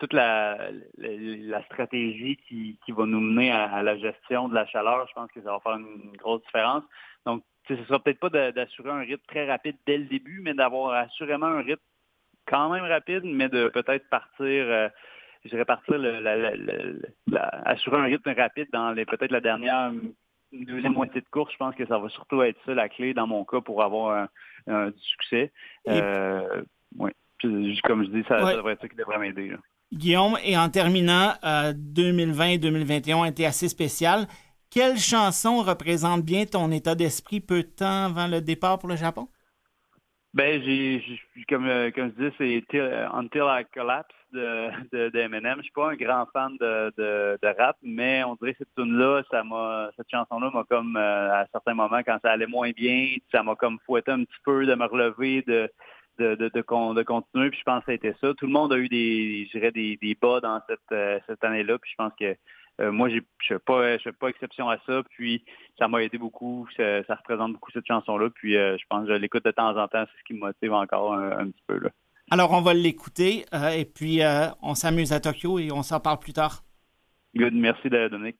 toute 0.01 0.13
la, 0.13 0.59
la, 0.99 1.63
stratégie 1.65 2.37
qui, 2.49 2.79
qui, 2.85 2.93
va 2.93 3.07
nous 3.07 3.21
mener 3.21 3.53
à, 3.53 3.65
à, 3.65 3.83
la 3.83 3.97
gestion 3.97 4.49
de 4.49 4.55
la 4.55 4.67
chaleur, 4.67 5.07
je 5.09 5.15
pense 5.15 5.31
que 5.33 5.43
ça 5.43 5.53
va 5.53 5.61
faire 5.61 5.77
une 5.77 6.17
grosse 6.17 6.43
différence. 6.43 6.85
Donc, 7.25 7.43
ce 7.69 7.75
ne 7.75 7.85
sera 7.85 7.99
peut-être 7.99 8.21
pas 8.21 8.53
d'assurer 8.53 8.91
un 8.91 9.01
rythme 9.01 9.25
très 9.27 9.47
rapide 9.47 9.77
dès 9.87 9.99
le 9.99 10.05
début, 10.05 10.41
mais 10.41 10.55
d'avoir 10.55 10.93
assurément 10.93 11.47
un 11.47 11.63
rythme 11.63 11.83
quand 12.47 12.71
même 12.71 12.85
rapide, 12.85 13.25
mais 13.25 13.49
de 13.49 13.69
peut-être 13.69 14.09
partir, 14.09 14.39
euh, 14.41 14.89
je 15.45 15.51
dirais 15.51 15.65
partir, 15.65 15.95
assurer 17.65 17.97
un 17.97 18.05
rythme 18.05 18.31
rapide 18.37 18.69
dans 18.73 18.95
peut-être 18.95 19.33
la 19.33 19.41
dernière 19.41 19.93
deuxième 20.53 20.93
moitié 20.93 21.21
de 21.21 21.27
course. 21.31 21.53
Je 21.53 21.59
pense 21.59 21.75
que 21.75 21.87
ça 21.87 21.99
va 21.99 22.09
surtout 22.09 22.43
être 22.43 22.59
ça 22.65 22.75
la 22.75 22.89
clé 22.89 23.15
dans 23.15 23.27
mon 23.27 23.45
cas 23.45 23.61
pour 23.61 23.83
avoir 23.83 24.29
un, 24.67 24.91
succès. 24.99 25.53
Euh, 25.89 26.63
oui. 26.99 27.11
Comme 27.85 28.05
je 28.05 28.11
dis, 28.11 28.25
ça, 28.29 28.55
devrait 28.55 28.73
être 28.73 28.81
ça 28.81 28.89
qui 28.89 28.97
devrait 28.97 29.19
m'aider. 29.19 29.53
Guillaume, 29.93 30.37
et 30.45 30.57
en 30.57 30.69
terminant, 30.69 31.33
2020 31.75 32.47
et 32.47 32.59
2021 32.59 33.17
ont 33.19 33.25
été 33.25 33.47
assez 33.47 33.69
spéciales. 33.69 34.27
Quelle 34.71 34.99
chanson 34.99 35.63
représente 35.63 36.23
bien 36.23 36.45
ton 36.45 36.71
état 36.71 36.95
d'esprit 36.95 37.41
peu 37.41 37.63
de 37.63 37.69
temps 37.69 38.07
avant 38.07 38.27
le 38.27 38.41
départ 38.41 38.79
pour 38.79 38.89
le 38.89 38.97
Japon? 38.97 39.29
Ben, 40.37 40.63
j'ai, 40.63 41.03
comme, 41.49 41.67
euh, 41.67 41.91
comme 41.91 42.13
je 42.19 42.29
dis, 42.29 42.35
c'est 42.37 42.79
Until 43.15 43.41
I 43.41 43.65
Collapse 43.73 44.15
de, 44.35 44.69
de, 44.93 45.09
de 45.09 45.19
Eminem. 45.19 45.57
Je 45.61 45.63
suis 45.63 45.73
pas 45.73 45.93
un 45.93 45.95
grand 45.95 46.27
fan 46.31 46.59
de, 46.61 46.93
de, 46.99 47.59
rap, 47.59 47.79
mais 47.83 48.23
on 48.23 48.35
dirait 48.35 48.53
que 48.53 48.59
cette 48.59 48.75
tune-là, 48.77 49.23
ça 49.31 49.43
m'a, 49.43 49.89
cette 49.97 50.11
chanson-là 50.11 50.51
m'a 50.53 50.65
comme, 50.65 50.99
euh, 50.99 51.41
à 51.41 51.47
certains 51.53 51.73
moments, 51.73 52.03
quand 52.05 52.19
ça 52.21 52.33
allait 52.33 52.47
moins 52.47 52.71
bien, 52.73 53.17
ça 53.33 53.43
m'a 53.43 53.55
comme 53.55 53.79
fouetté 53.87 54.11
un 54.13 54.25
petit 54.25 54.41
peu 54.45 54.67
de 54.67 54.75
me 54.75 54.85
relever, 54.85 55.41
de, 55.47 55.71
de, 56.19 56.35
de, 56.35 56.51
de, 56.51 56.61
continuer. 56.61 57.49
Puis 57.49 57.61
je 57.61 57.65
pense 57.65 57.83
que 57.87 57.93
c'était 57.93 58.15
ça. 58.21 58.35
Tout 58.35 58.45
le 58.45 58.53
monde 58.53 58.75
a 58.75 58.77
eu 58.77 58.91
des, 58.91 59.47
je 59.47 59.59
dirais, 59.59 59.73
des, 59.73 59.97
des 60.03 60.15
bas 60.21 60.41
dans 60.41 60.61
cette, 60.69 60.93
euh, 60.93 61.19
cette 61.27 61.43
année-là. 61.45 61.79
Puis 61.79 61.93
je 61.93 61.97
pense 61.97 62.13
que 62.21 62.37
euh, 62.81 62.93
moi, 62.93 63.09
je 63.09 63.17
ne 63.17 63.21
fais 63.43 63.59
pas, 63.59 64.29
exception 64.29 64.69
à 64.69 64.79
ça. 64.87 65.03
Puis, 65.11 65.43
ça 65.79 65.89
m'a 65.89 66.03
aidé 66.03 66.19
beaucoup. 66.19 66.67
Ça, 66.77 67.03
représente 67.09 67.53
beaucoup 67.53 67.71
cette 67.73 67.87
chanson-là. 67.87 68.31
Puis, 68.31 68.57
euh, 68.57 68.77
je 68.79 68.85
pense 68.89 69.07
que 69.07 69.15
je 69.15 69.19
l'écoute 69.19 69.45
de 69.45 69.51
temps 69.51 69.77
en 69.77 69.89
temps. 69.89 70.05
C'est 70.05 70.19
ce 70.19 70.25
qui 70.27 70.35
me 70.35 70.41
motive 70.41 70.73
encore 70.73 71.15
un, 71.15 71.47
petit 71.47 71.63
peu. 71.67 71.79
Là. 71.79 71.91
Alors, 72.31 72.53
on 72.53 72.61
va 72.61 72.75
l'écouter. 72.75 73.45
Euh, 73.55 73.71
et 73.71 73.85
puis, 73.85 74.21
on 74.63 74.75
s'amuse 74.75 75.13
à 75.13 75.21
Tokyo 75.21 75.59
et 75.59 75.73
on 75.73 75.83
s'en 75.83 76.01
parle 76.01 76.19
plus 76.19 76.33
tard. 76.33 76.63
Good. 77.35 77.55
Merci, 77.55 77.89
Dominique. 77.89 78.39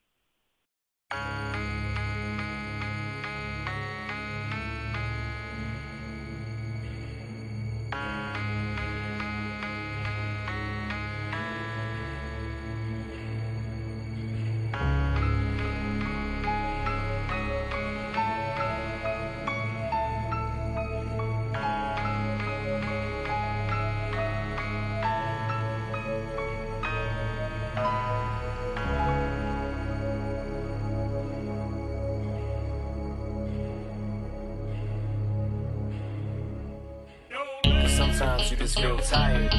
Sometimes 38.17 38.49
you 38.49 38.57
just 38.57 38.79
feel 38.79 38.97
tired, 38.97 39.51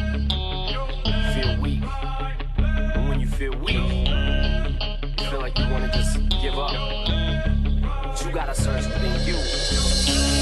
feel 1.33 1.61
weak. 1.61 1.81
And 2.57 3.09
when 3.09 3.21
you 3.21 3.29
feel 3.29 3.57
weak, 3.59 3.77
you 3.77 5.31
feel 5.31 5.39
like 5.39 5.57
you 5.57 5.69
wanna 5.71 5.89
just 5.93 6.19
give 6.43 6.59
up. 6.59 6.75
But 8.03 8.25
you 8.25 8.33
gotta 8.33 8.57
search 8.57 8.85
within 8.87 9.15
you. 9.25 9.39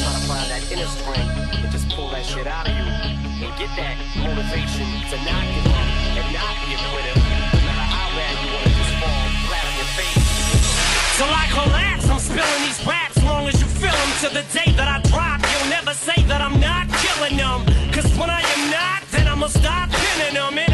Try 0.01 0.13
to 0.17 0.25
find 0.25 0.49
that 0.49 0.63
inner 0.73 0.87
strength 0.87 1.63
and 1.63 1.71
just 1.71 1.91
pull 1.91 2.09
that 2.09 2.25
shit 2.25 2.47
out 2.47 2.67
of 2.67 2.73
you. 2.73 2.85
And 3.45 3.59
get 3.59 3.69
that 3.77 3.99
motivation 4.17 4.89
to 5.11 5.17
not 5.29 5.45
give 5.53 5.67
up 5.67 5.87
and 6.17 6.33
not 6.33 6.57
be 6.65 6.73
a 6.73 6.79
quitter. 6.89 7.17
I 11.19 11.47
collapse, 11.53 12.09
I'm 12.09 12.19
spilling 12.19 12.63
these 12.65 12.85
raps 12.87 13.23
long 13.23 13.47
as 13.47 13.61
you 13.61 13.67
feel 13.67 13.93
them. 13.93 14.11
To 14.21 14.29
the 14.35 14.45
day 14.53 14.73
that 14.77 14.89
I 14.89 14.96
Stop 19.49 19.89
pinning 19.91 20.35
them. 20.35 20.66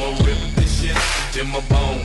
I'ma 0.00 0.16
rip 0.24 0.40
this 0.56 0.80
shit 0.80 0.96
till 1.30 1.44
my 1.44 1.60
bone, 1.68 2.00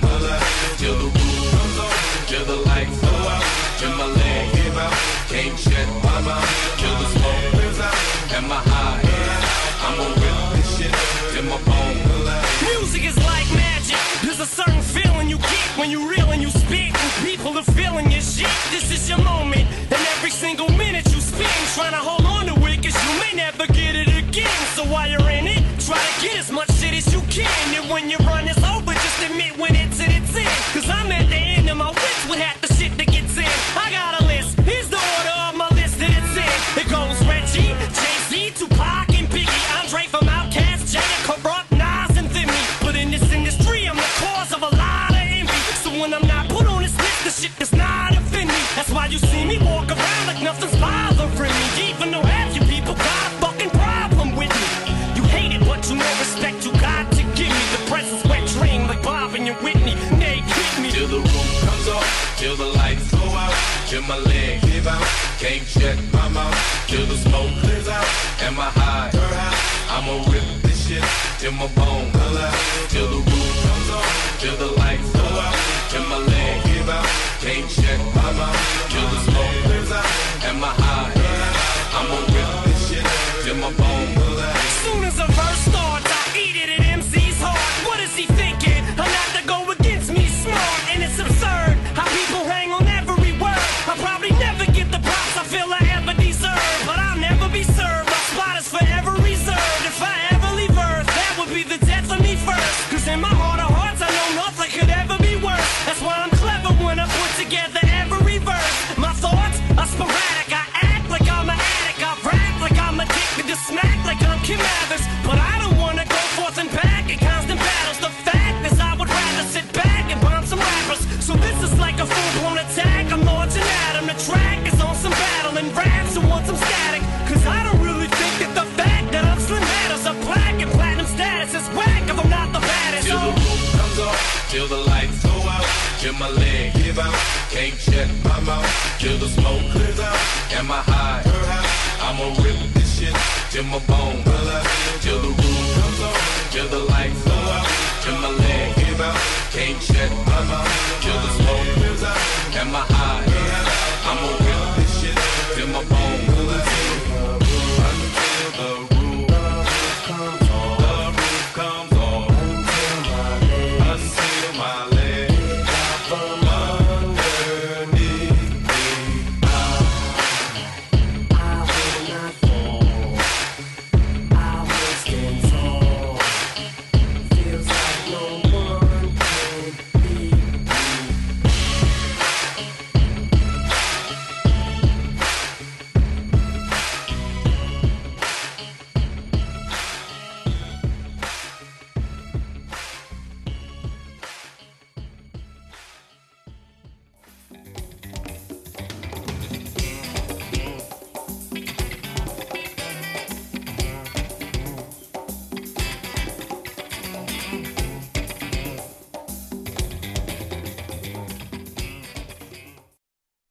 till 0.75 0.97
the 0.99 1.05
roof 1.05 1.51
comes 1.51 1.79
off, 1.79 2.27
till 2.27 2.43
the 2.43 2.57
lights 2.67 2.99
go 2.99 3.07
out, 3.07 3.43
till 3.79 3.95
my 3.95 4.05
leg 4.05 4.53
give 4.53 4.77
out. 4.77 4.91
Can't 5.31 5.57
shut 5.57 5.87
my 6.03 6.19
mouth. 6.27 6.75
Am 8.35 8.51
I 8.51 8.59
high? 8.67 8.99
I'ma 9.87 10.07
rip 10.11 10.37
this 10.59 10.77
shit 10.77 11.39
in 11.39 11.47
my. 11.47 11.55
Music 12.67 13.05
is 13.05 13.17
like 13.23 13.47
magic. 13.55 13.97
There's 14.21 14.41
a 14.41 14.45
certain 14.45 14.81
feeling 14.81 15.29
you 15.29 15.37
get 15.37 15.67
when 15.79 15.89
you 15.89 16.09
reel 16.09 16.31
and 16.31 16.41
you 16.41 16.49
speak. 16.49 16.91
And 16.91 17.11
people 17.23 17.57
are 17.57 17.63
feeling 17.79 18.11
your 18.11 18.19
shit. 18.19 18.51
This 18.71 18.91
is 18.91 19.07
your 19.07 19.19
moment. 19.19 19.71
And 19.71 20.01
every 20.19 20.31
single 20.31 20.69
minute 20.71 21.05
you 21.13 21.21
spend 21.21 21.47
trying 21.75 21.91
to 21.91 22.03
hold 22.03 22.14
my 64.07 64.17
leg 64.17 64.61
give 64.61 64.87
out. 64.87 65.01
Can't 65.39 65.65
shut 65.67 66.14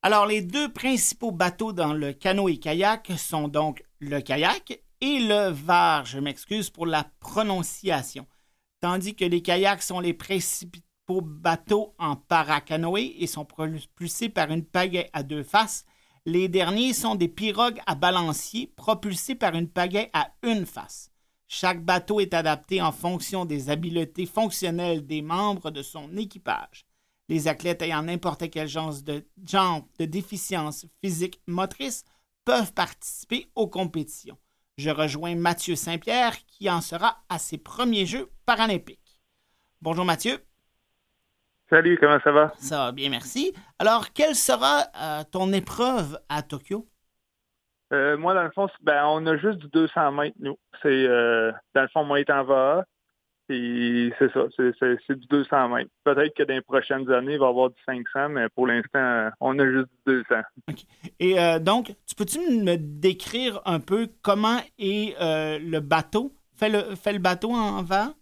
Alors, 0.06 0.26
les 0.26 0.42
deux 0.42 0.70
principaux 0.70 1.32
bateaux 1.32 1.72
dans 1.72 1.94
le 1.94 2.12
canoë-kayak 2.12 3.12
sont 3.16 3.48
donc 3.48 3.82
le 4.00 4.20
kayak 4.20 4.82
et 5.00 5.18
le 5.18 5.48
var. 5.48 6.04
Je 6.04 6.18
m'excuse 6.18 6.68
pour 6.68 6.84
la 6.84 7.06
prononciation. 7.20 8.26
Tandis 8.82 9.14
que 9.14 9.24
les 9.24 9.40
kayaks 9.40 9.80
sont 9.80 10.00
les 10.00 10.12
principaux 10.12 11.22
bateaux 11.22 11.94
en 11.98 12.16
paracanoë 12.16 13.16
et 13.18 13.26
sont 13.26 13.46
propulsés 13.46 14.28
par 14.28 14.50
une 14.50 14.66
pagaie 14.66 15.08
à 15.14 15.22
deux 15.22 15.42
faces, 15.42 15.86
les 16.26 16.48
derniers 16.48 16.92
sont 16.92 17.14
des 17.14 17.28
pirogues 17.28 17.80
à 17.86 17.94
balancier 17.94 18.74
propulsés 18.76 19.36
par 19.36 19.54
une 19.54 19.70
pagaie 19.70 20.10
à 20.12 20.32
une 20.42 20.66
face. 20.66 21.12
Chaque 21.48 21.82
bateau 21.82 22.20
est 22.20 22.34
adapté 22.34 22.82
en 22.82 22.92
fonction 22.92 23.46
des 23.46 23.70
habiletés 23.70 24.26
fonctionnelles 24.26 25.06
des 25.06 25.22
membres 25.22 25.70
de 25.70 25.80
son 25.80 26.14
équipage. 26.18 26.84
Les 27.28 27.48
athlètes 27.48 27.82
ayant 27.82 28.02
n'importe 28.02 28.50
quel 28.50 28.68
genre 28.68 28.92
de, 29.02 29.24
genre 29.46 29.82
de 29.98 30.04
déficience 30.04 30.86
physique 31.02 31.40
motrice 31.46 32.04
peuvent 32.44 32.74
participer 32.74 33.46
aux 33.54 33.68
compétitions. 33.68 34.36
Je 34.76 34.90
rejoins 34.90 35.34
Mathieu 35.34 35.76
Saint-Pierre 35.76 36.34
qui 36.46 36.68
en 36.68 36.80
sera 36.80 37.18
à 37.28 37.38
ses 37.38 37.58
premiers 37.58 38.06
Jeux 38.06 38.28
paralympiques. 38.44 39.20
Bonjour 39.80 40.04
Mathieu. 40.04 40.38
Salut, 41.70 41.96
comment 41.98 42.20
ça 42.22 42.32
va? 42.32 42.52
Ça 42.58 42.78
va 42.78 42.92
bien, 42.92 43.08
merci. 43.08 43.54
Alors, 43.78 44.12
quelle 44.12 44.34
sera 44.34 44.84
euh, 45.00 45.24
ton 45.30 45.52
épreuve 45.52 46.18
à 46.28 46.42
Tokyo? 46.42 46.86
Euh, 47.92 48.16
moi, 48.16 48.34
dans 48.34 48.42
le 48.42 48.50
fond, 48.50 48.68
ben, 48.82 49.04
on 49.06 49.26
a 49.26 49.36
juste 49.36 49.58
du 49.58 49.68
200 49.68 50.12
mètres, 50.12 50.36
nous. 50.40 50.58
C'est, 50.82 50.88
euh, 50.88 51.52
dans 51.74 51.82
le 51.82 51.88
fond, 51.88 52.04
moi 52.04 52.20
étant 52.20 52.40
en 52.40 52.44
VA, 52.44 52.84
c'est 53.48 54.32
ça, 54.32 54.46
c'est, 54.56 55.18
du 55.18 55.26
200 55.26 55.68
mètres. 55.68 55.90
Peut-être 56.02 56.34
que 56.34 56.42
dans 56.44 56.54
les 56.54 56.62
prochaines 56.62 57.10
années, 57.10 57.34
il 57.34 57.38
va 57.38 57.46
y 57.46 57.48
avoir 57.48 57.70
du 57.70 57.80
500, 57.84 58.30
mais 58.30 58.48
pour 58.48 58.66
l'instant, 58.66 59.30
on 59.40 59.58
a 59.58 59.66
juste 59.66 59.88
du 60.06 60.24
200. 60.28 60.34
Et 61.20 61.38
euh, 61.38 61.58
donc, 61.58 61.94
tu 62.06 62.14
peux-tu 62.14 62.38
me 62.38 62.76
décrire 62.76 63.60
un 63.66 63.80
peu 63.80 64.08
comment 64.22 64.58
est 64.78 65.14
euh, 65.20 65.58
le 65.58 65.80
bateau? 65.80 66.32
Fait 66.56 66.68
le, 66.68 66.94
fait 66.94 67.12
le 67.12 67.18
bateau 67.18 67.52
en 67.52 67.82
vent? 67.82 68.14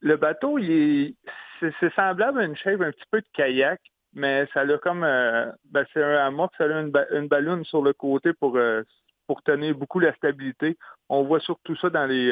Le 0.00 0.16
bateau, 0.16 0.58
il 0.58 0.70
est, 0.70 1.14
c'est, 1.60 1.94
semblable 1.94 2.40
à 2.40 2.44
une 2.44 2.56
shape 2.56 2.80
un 2.80 2.92
petit 2.92 3.04
peu 3.10 3.20
de 3.20 3.26
kayak, 3.34 3.80
mais 4.14 4.46
ça 4.54 4.60
a 4.60 4.78
comme, 4.78 5.04
euh, 5.04 5.50
ben, 5.70 5.84
c'est 5.92 6.02
un 6.02 6.26
amour, 6.26 6.50
ça 6.56 6.64
a 6.64 6.80
une, 6.80 6.90
ba- 6.90 7.06
une 7.10 7.28
ballonne 7.28 7.64
sur 7.64 7.82
le 7.82 7.92
côté 7.92 8.32
pour, 8.32 8.56
euh, 8.56 8.82
pour 9.26 9.42
tenir 9.42 9.74
beaucoup 9.74 10.00
la 10.00 10.14
stabilité. 10.14 10.78
On 11.10 11.24
voit 11.24 11.40
surtout 11.40 11.76
ça 11.76 11.90
dans 11.90 12.06
les, 12.06 12.30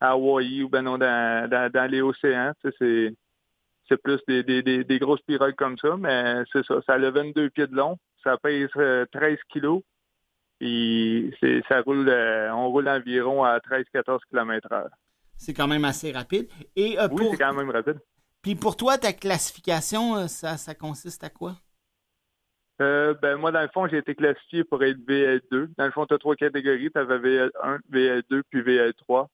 à 0.00 0.10
Hawaï 0.10 0.62
ou 0.62 0.68
ben 0.68 0.82
non, 0.82 0.98
dans, 0.98 1.48
dans, 1.48 1.70
dans 1.70 1.90
les 1.90 2.02
océans. 2.02 2.52
C'est, 2.62 3.14
c'est 3.88 3.96
plus 4.02 4.20
des, 4.28 4.42
des, 4.42 4.62
des, 4.62 4.84
des 4.84 4.98
grosses 4.98 5.22
pirogues 5.22 5.54
comme 5.54 5.78
ça, 5.78 5.96
mais 5.96 6.42
c'est 6.52 6.64
ça. 6.66 6.80
Ça 6.86 6.94
a 6.94 7.10
22 7.10 7.50
pieds 7.50 7.66
de 7.66 7.74
long, 7.74 7.96
ça 8.22 8.36
pèse 8.36 8.68
euh, 8.76 9.06
13 9.12 9.38
kilos. 9.50 9.82
Et 10.60 11.30
c'est, 11.40 11.62
ça 11.68 11.82
roule, 11.82 12.08
euh, 12.08 12.52
on 12.54 12.70
roule 12.70 12.88
environ 12.88 13.44
à 13.44 13.58
13-14 13.58 14.20
km 14.30 14.72
heure. 14.72 14.88
C'est 15.36 15.52
quand 15.52 15.68
même 15.68 15.84
assez 15.84 16.12
rapide. 16.12 16.48
Et 16.74 16.98
euh, 16.98 17.08
Oui, 17.10 17.16
pour, 17.16 17.30
c'est 17.32 17.36
quand 17.36 17.52
même 17.52 17.70
rapide. 17.70 18.00
puis 18.42 18.54
pour 18.54 18.76
toi, 18.76 18.96
ta 18.96 19.12
classification, 19.12 20.16
euh, 20.16 20.26
ça, 20.28 20.56
ça 20.56 20.74
consiste 20.74 21.22
à 21.24 21.28
quoi? 21.30 21.56
Euh, 22.80 23.14
ben, 23.20 23.36
moi, 23.36 23.52
dans 23.52 23.62
le 23.62 23.68
fond, 23.68 23.86
j'ai 23.86 23.98
été 23.98 24.14
classifié 24.14 24.64
pour 24.64 24.82
être 24.82 24.98
VL2. 24.98 25.68
Dans 25.78 25.84
le 25.86 25.90
fond, 25.92 26.06
tu 26.06 26.14
as 26.14 26.18
trois 26.18 26.36
catégories. 26.36 26.90
Tu 26.90 26.98
avais 26.98 27.18
VL1, 27.18 27.78
VL2, 27.90 28.42
puis 28.50 28.62
VL3. 28.62 29.26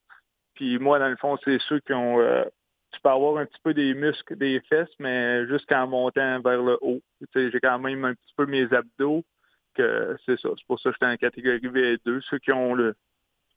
Puis 0.54 0.78
moi, 0.78 0.98
dans 0.98 1.08
le 1.08 1.16
fond, 1.16 1.38
c'est 1.44 1.58
ceux 1.68 1.80
qui 1.80 1.92
ont... 1.92 2.20
euh, 2.20 2.44
tu 2.92 3.00
peux 3.00 3.08
avoir 3.08 3.38
un 3.38 3.46
petit 3.46 3.60
peu 3.62 3.72
des 3.72 3.94
muscles, 3.94 4.36
des 4.36 4.60
fesses, 4.68 4.90
mais 4.98 5.46
jusqu'en 5.46 5.86
montant 5.86 6.40
vers 6.40 6.62
le 6.62 6.76
haut. 6.82 7.00
Tu 7.20 7.26
sais, 7.32 7.50
j'ai 7.50 7.60
quand 7.60 7.78
même 7.78 8.04
un 8.04 8.14
petit 8.14 8.34
peu 8.36 8.44
mes 8.44 8.70
abdos, 8.72 9.24
que 9.74 10.16
c'est 10.26 10.38
ça. 10.38 10.50
C'est 10.56 10.66
pour 10.66 10.78
ça 10.78 10.90
que 10.90 10.96
j'étais 10.96 11.10
en 11.12 11.16
catégorie 11.16 11.58
VL2. 11.60 12.20
Ceux 12.28 12.38
qui 12.38 12.52
ont 12.52 12.74
le, 12.74 12.94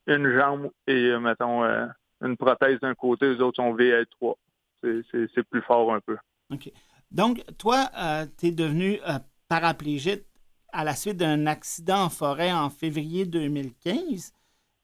une 0.06 0.32
jambe 0.38 0.70
et, 0.86 1.10
euh, 1.10 1.20
mettons, 1.20 1.64
euh, 1.64 1.86
une 2.22 2.36
prothèse 2.38 2.80
d'un 2.80 2.94
côté, 2.94 3.34
les 3.34 3.40
autres 3.42 3.56
sont 3.56 3.74
VL3. 3.76 4.36
C'est- 4.82 5.42
plus 5.50 5.62
fort 5.62 5.92
un 5.92 6.00
peu. 6.00 6.16
Donc, 7.10 7.42
toi, 7.58 7.90
tu 8.38 8.46
es 8.46 8.52
devenu 8.52 8.98
euh, 9.06 9.18
paraplégique 9.48 10.24
à 10.72 10.84
la 10.84 10.94
suite 10.94 11.16
d'un 11.16 11.46
accident 11.46 12.04
en 12.04 12.08
forêt 12.08 12.52
en 12.52 12.70
février 12.70 13.26
2015. 13.26 14.32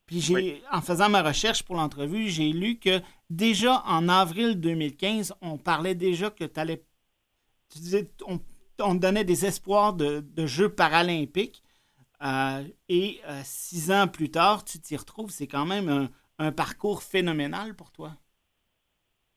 Puis 0.07 0.21
j'ai, 0.21 0.35
Oui. 0.35 0.63
en 0.73 0.81
faisant 0.83 1.09
ma 1.09 1.23
recherche 1.23 1.63
pour 1.63 1.77
l'entrevue, 1.77 2.29
j'ai 2.29 2.53
lu 2.53 2.79
que 2.79 3.01
déjà 3.31 3.83
en 3.87 4.09
avril 4.09 4.61
2015, 4.61 5.35
on 5.41 5.59
parlait 5.59 5.95
déjà 5.95 6.31
que 6.31 6.45
tu 6.45 6.61
allais. 6.61 6.85
Tu 7.71 7.79
disais, 7.81 8.11
on, 8.27 8.41
on 8.81 8.97
te 8.97 9.01
donnait 9.03 9.25
des 9.25 9.47
espoirs 9.47 9.95
de, 9.95 10.21
de 10.21 10.47
Jeux 10.47 10.69
paralympiques. 10.71 11.63
Euh, 12.23 12.65
et 12.89 13.21
euh, 13.29 13.41
six 13.45 13.93
ans 13.93 14.09
plus 14.09 14.31
tard, 14.31 14.65
tu 14.65 14.81
t'y 14.81 14.97
retrouves. 14.97 15.31
C'est 15.31 15.49
quand 15.49 15.67
même 15.67 15.89
un, 15.91 16.11
un 16.39 16.53
parcours 16.53 17.03
phénoménal 17.03 17.75
pour 17.77 17.93
toi. 17.93 18.17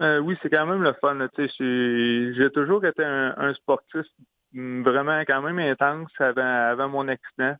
Euh, 0.01 0.19
oui, 0.19 0.35
c'est 0.41 0.49
quand 0.49 0.65
même 0.65 0.81
le 0.83 0.93
fun. 0.99 1.17
J'ai 1.37 2.49
toujours 2.51 2.85
été 2.85 3.03
un, 3.03 3.33
un 3.37 3.53
sportif 3.53 4.05
vraiment 4.53 5.21
quand 5.21 5.41
même 5.41 5.59
intense 5.59 6.11
avant, 6.19 6.41
avant 6.71 6.89
mon 6.89 7.07
accident. 7.07 7.55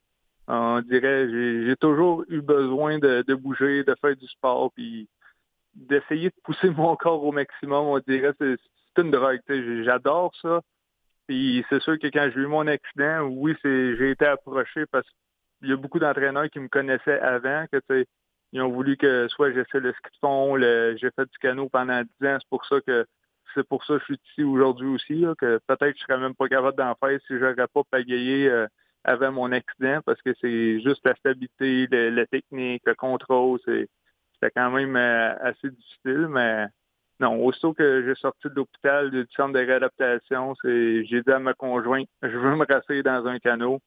On 0.48 0.82
dirait, 0.82 1.28
j'ai 1.30 1.76
toujours 1.78 2.24
eu 2.30 2.42
besoin 2.42 3.00
de, 3.00 3.24
de 3.28 3.36
bouger, 3.36 3.84
de 3.84 3.96
faire 4.00 4.16
du 4.16 4.28
sport, 4.28 4.72
puis 4.74 5.10
d'essayer 5.74 6.30
de 6.30 6.36
pousser 6.44 6.70
mon 6.78 6.96
corps 6.96 7.24
au 7.24 7.32
maximum. 7.32 7.86
On 7.86 8.00
dirait, 8.00 8.34
c'est 8.40 8.58
une 8.98 9.12
drogue. 9.12 9.40
J'adore 9.84 10.34
ça. 10.42 10.62
Puis 11.28 11.66
c'est 11.70 11.82
sûr 11.82 11.98
que 12.00 12.08
quand 12.08 12.30
j'ai 12.34 12.42
eu 12.42 12.48
mon 12.48 12.68
accident, 12.68 13.24
oui, 13.24 13.56
j'ai 13.64 14.12
été 14.12 14.26
approché 14.26 14.86
parce 14.92 15.08
qu'il 15.60 15.70
y 15.70 15.74
a 15.74 15.78
beaucoup 15.78 16.00
d'entraîneurs 16.00 16.50
qui 16.50 16.60
me 16.60 16.68
connaissaient 16.68 17.20
avant, 17.20 17.66
que 17.72 17.78
tu 17.78 17.84
sais, 17.90 18.06
ils 18.52 18.62
ont 18.62 18.70
voulu 18.70 18.96
que 18.96 19.28
soit 19.30 19.52
j'essaie 19.52 19.80
le 19.80 19.92
ski 19.92 20.10
de 20.14 20.18
fond, 20.22 20.58
j'ai 20.60 21.12
fait 21.16 21.26
du 21.26 21.38
canot 21.40 21.68
pendant 21.70 22.02
10 22.22 22.28
ans. 22.28 22.38
C'est 22.40 22.50
pour 22.50 22.66
ça 22.66 22.80
que 22.82 23.06
c'est 23.54 23.68
pour 23.68 23.84
ça 23.86 23.96
que 23.96 24.00
je 24.00 24.06
suis 24.06 24.20
ici 24.32 24.44
aujourd'hui 24.44 24.88
aussi, 24.88 25.16
là, 25.16 25.34
que 25.38 25.60
peut-être 25.68 25.98
je 25.98 26.04
serais 26.04 26.20
même 26.20 26.36
pas 26.36 26.48
capable 26.48 26.78
d'en 26.78 26.94
faire 26.96 27.20
si 27.26 27.40
j'aurais 27.40 27.68
pas 27.68 27.84
pagayé 27.90 28.50
euh, 28.50 28.68
avant 29.06 29.32
mon 29.32 29.52
accident, 29.52 30.00
parce 30.06 30.22
que 30.22 30.34
c'est 30.42 30.82
juste 30.82 31.06
la 31.06 31.16
stabilité, 31.16 31.88
le- 31.92 32.10
la 32.10 32.26
technique, 32.26 32.82
le 32.86 32.96
contrôle, 32.96 33.60
c'était 33.66 34.52
quand 34.56 34.72
même 34.72 34.96
euh, 34.96 35.34
assez 35.42 35.70
difficile, 35.70 36.28
mais 36.30 36.66
non, 37.20 37.44
aussitôt 37.46 37.74
que 37.74 38.04
j'ai 38.06 38.16
sorti 38.16 38.50
de 38.50 38.56
l'hôpital, 38.56 39.10
du 39.12 39.26
centre 39.36 39.54
de 39.54 39.60
réadaptation, 39.60 40.54
j'ai 40.64 41.04
dit 41.22 41.32
à 41.32 41.40
ma 41.40 41.54
conjointe, 41.54 42.08
je 42.22 42.38
veux 42.38 42.56
me 42.56 42.66
rasser 42.66 43.04
dans 43.04 43.26
un 43.26 43.40
canot. 43.40 43.80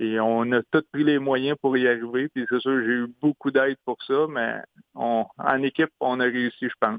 Et 0.00 0.18
on 0.18 0.50
a 0.50 0.60
tous 0.72 0.82
pris 0.92 1.04
les 1.04 1.20
moyens 1.20 1.56
pour 1.62 1.76
y 1.76 1.86
arriver. 1.86 2.28
Puis 2.34 2.44
c'est 2.50 2.58
sûr, 2.58 2.80
j'ai 2.80 2.92
eu 2.94 3.06
beaucoup 3.22 3.52
d'aide 3.52 3.76
pour 3.84 3.96
ça, 4.04 4.26
mais 4.28 4.56
on, 4.96 5.24
en 5.38 5.62
équipe, 5.62 5.90
on 6.00 6.18
a 6.18 6.24
réussi, 6.24 6.66
je 6.68 6.74
pense. 6.80 6.98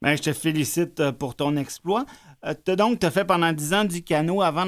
Ben, 0.00 0.16
je 0.16 0.22
te 0.22 0.32
félicite 0.32 1.00
euh, 1.00 1.10
pour 1.10 1.34
ton 1.34 1.56
exploit. 1.56 2.04
Euh, 2.44 2.76
donc, 2.76 3.00
tu 3.00 3.06
as 3.06 3.10
fait 3.10 3.24
pendant 3.24 3.52
10 3.52 3.74
ans 3.74 3.84
du 3.84 4.04
canot 4.04 4.42
avant 4.42 4.64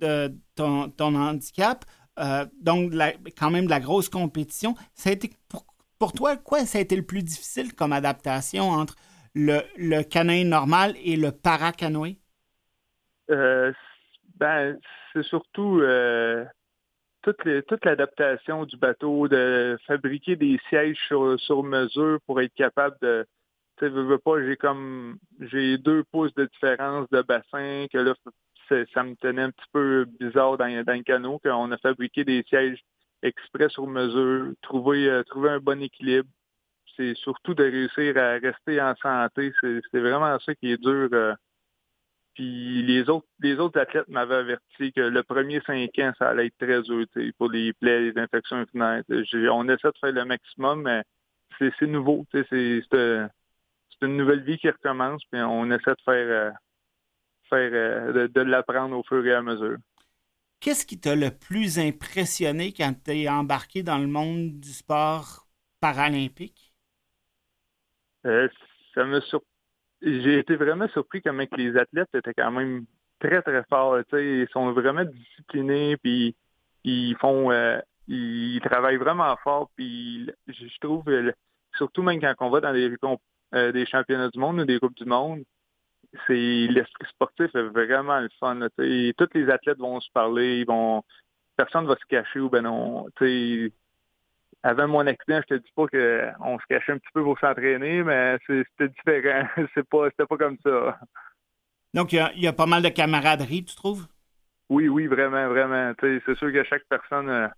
de 0.00 0.32
ton, 0.54 0.90
ton 0.90 1.14
handicap. 1.14 1.84
Euh, 2.18 2.46
donc, 2.60 2.92
quand 3.38 3.50
même 3.50 3.66
de 3.66 3.70
la 3.70 3.80
grosse 3.80 4.08
compétition. 4.08 4.74
Ça 4.94 5.10
a 5.10 5.12
été, 5.12 5.30
pour, 5.48 5.64
pour 5.98 6.12
toi, 6.12 6.36
quoi 6.36 6.60
ça 6.60 6.78
a 6.78 6.80
été 6.80 6.96
le 6.96 7.06
plus 7.06 7.22
difficile 7.22 7.74
comme 7.74 7.92
adaptation 7.92 8.70
entre 8.70 8.96
le, 9.34 9.60
le 9.76 10.02
canoë 10.02 10.44
normal 10.44 10.94
et 11.02 11.16
le 11.16 11.30
paracanoë? 11.30 12.18
Euh, 13.30 13.72
ben, 14.36 14.78
c'est 15.12 15.22
surtout 15.22 15.80
euh, 15.80 16.44
toute, 17.22 17.42
toute 17.66 17.84
l'adaptation 17.84 18.64
du 18.64 18.76
bateau, 18.76 19.28
de 19.28 19.78
fabriquer 19.86 20.34
des 20.36 20.58
sièges 20.68 20.98
sur, 21.06 21.38
sur 21.38 21.62
mesure 21.62 22.18
pour 22.26 22.40
être 22.40 22.54
capable 22.54 22.96
de. 23.02 23.26
Tu 23.76 23.84
sais, 23.84 23.90
veux, 23.90 24.02
veux 24.02 24.18
pas, 24.18 24.42
j'ai 24.44 24.56
comme 24.56 25.18
j'ai 25.38 25.78
deux 25.78 26.02
pouces 26.04 26.34
de 26.34 26.46
différence 26.46 27.08
de 27.10 27.22
bassin 27.22 27.86
que 27.92 27.98
là, 27.98 28.14
ça 28.68 29.02
me 29.02 29.14
tenait 29.16 29.42
un 29.42 29.50
petit 29.50 29.66
peu 29.72 30.06
bizarre 30.20 30.58
dans, 30.58 30.66
le 30.66 31.02
canot, 31.02 31.38
qu'on 31.38 31.72
a 31.72 31.78
fabriqué 31.78 32.24
des 32.24 32.42
sièges 32.48 32.82
exprès 33.22 33.68
sur 33.68 33.86
mesure, 33.86 34.52
trouver, 34.62 35.08
euh, 35.08 35.22
trouver 35.24 35.50
un 35.50 35.60
bon 35.60 35.82
équilibre. 35.82 36.28
C'est 36.96 37.14
surtout 37.14 37.54
de 37.54 37.64
réussir 37.64 38.16
à 38.16 38.32
rester 38.38 38.80
en 38.80 38.94
santé. 38.96 39.52
C'est 39.60 40.00
vraiment 40.00 40.38
ça 40.40 40.54
qui 40.54 40.72
est 40.72 40.82
dur. 40.82 41.08
euh, 41.12 41.34
puis 42.34 42.82
les 42.82 43.08
autres, 43.10 43.26
les 43.40 43.56
autres 43.58 43.80
athlètes 43.80 44.08
m'avaient 44.08 44.36
averti 44.36 44.92
que 44.92 45.00
le 45.00 45.22
premier 45.24 45.60
cinq 45.66 45.98
ans, 45.98 46.12
ça 46.18 46.30
allait 46.30 46.46
être 46.46 46.58
très 46.58 46.82
dur 46.82 47.04
pour 47.36 47.50
les 47.50 47.72
plaies, 47.72 48.12
les 48.12 48.18
infections 48.18 48.58
urinaires. 48.60 49.02
On 49.52 49.68
essaie 49.68 49.88
de 49.88 49.98
faire 50.00 50.12
le 50.12 50.24
maximum, 50.24 50.82
mais 50.82 51.02
c'est 51.58 51.82
nouveau. 51.82 52.24
c'est 52.32 52.46
une 54.02 54.16
nouvelle 54.16 54.42
vie 54.42 54.58
qui 54.58 54.70
recommence, 54.70 55.22
puis 55.30 55.40
on 55.40 55.70
essaie 55.70 55.90
de 55.90 56.02
faire, 56.04 56.28
euh, 56.28 56.50
faire 57.48 57.70
euh, 57.72 58.12
de, 58.12 58.26
de 58.26 58.40
l'apprendre 58.40 58.96
au 58.96 59.02
fur 59.02 59.24
et 59.26 59.34
à 59.34 59.42
mesure. 59.42 59.78
Qu'est-ce 60.60 60.84
qui 60.84 60.98
t'a 60.98 61.14
le 61.14 61.30
plus 61.30 61.78
impressionné 61.78 62.72
quand 62.72 62.92
tu 63.04 63.12
es 63.12 63.28
embarqué 63.28 63.82
dans 63.82 63.98
le 63.98 64.08
monde 64.08 64.58
du 64.58 64.70
sport 64.70 65.46
paralympique? 65.80 66.72
Euh, 68.26 68.48
ça 68.94 69.04
me 69.04 69.20
sur... 69.20 69.42
J'ai 70.02 70.38
été 70.38 70.56
vraiment 70.56 70.88
surpris 70.88 71.22
comment 71.22 71.46
que 71.46 71.56
les 71.56 71.76
athlètes 71.76 72.08
étaient 72.14 72.34
quand 72.34 72.50
même 72.50 72.86
très, 73.20 73.42
très 73.42 73.64
forts. 73.68 73.98
Ils 74.14 74.48
sont 74.52 74.72
vraiment 74.72 75.04
disciplinés, 75.04 75.96
puis 75.96 76.36
ils 76.84 77.16
font 77.16 77.50
euh, 77.50 77.80
ils 78.08 78.60
travaillent 78.60 78.96
vraiment 78.96 79.36
fort. 79.42 79.70
Puis 79.76 80.30
je 80.46 80.78
trouve, 80.80 81.04
surtout 81.76 82.02
même 82.02 82.20
quand 82.20 82.34
on 82.40 82.50
va 82.50 82.60
dans 82.60 82.72
des, 82.72 82.92
euh, 83.54 83.72
des 83.72 83.86
championnats 83.86 84.30
du 84.30 84.38
monde 84.38 84.60
ou 84.60 84.64
des 84.64 84.78
coupes 84.78 84.96
du 84.96 85.04
monde, 85.04 85.44
c'est 86.26 86.34
l'esprit 86.34 87.06
sportif 87.08 87.54
est 87.54 87.62
vraiment 87.62 88.20
le 88.20 88.28
fun. 88.40 88.58
Tous 88.76 89.28
les 89.34 89.50
athlètes 89.50 89.78
vont 89.78 90.00
se 90.00 90.10
parler, 90.12 90.60
ils 90.60 90.66
vont 90.66 91.02
personne 91.58 91.86
va 91.86 91.96
se 91.96 92.06
cacher 92.08 92.40
ou 92.40 92.48
ben 92.48 92.62
non. 92.62 93.06
avant 94.62 94.88
mon 94.88 95.06
accident, 95.06 95.40
je 95.48 95.56
te 95.56 95.60
dis 95.60 95.72
pas 95.74 95.88
qu'on 95.88 96.58
se 96.58 96.66
cachait 96.68 96.92
un 96.92 96.98
petit 96.98 97.12
peu 97.12 97.22
pour 97.22 97.38
s'entraîner, 97.38 98.02
mais 98.02 98.38
c'était 98.46 98.88
différent. 98.88 99.46
C'est 99.74 99.86
pas, 99.88 100.08
c'était 100.10 100.26
pas 100.26 100.36
comme 100.36 100.56
ça. 100.62 100.98
Donc, 101.94 102.12
il 102.12 102.16
y 102.16 102.20
a, 102.20 102.32
il 102.34 102.42
y 102.42 102.46
a 102.46 102.52
pas 102.52 102.66
mal 102.66 102.82
de 102.82 102.88
camaraderie, 102.88 103.64
tu 103.64 103.74
trouves? 103.74 104.06
Oui, 104.68 104.88
oui, 104.88 105.06
vraiment, 105.06 105.48
vraiment. 105.48 105.92
C'est 106.00 106.34
sûr 106.36 106.52
que 106.52 106.62
chaque 106.64 106.84
personne 106.88 107.28
euh, 107.28 107.48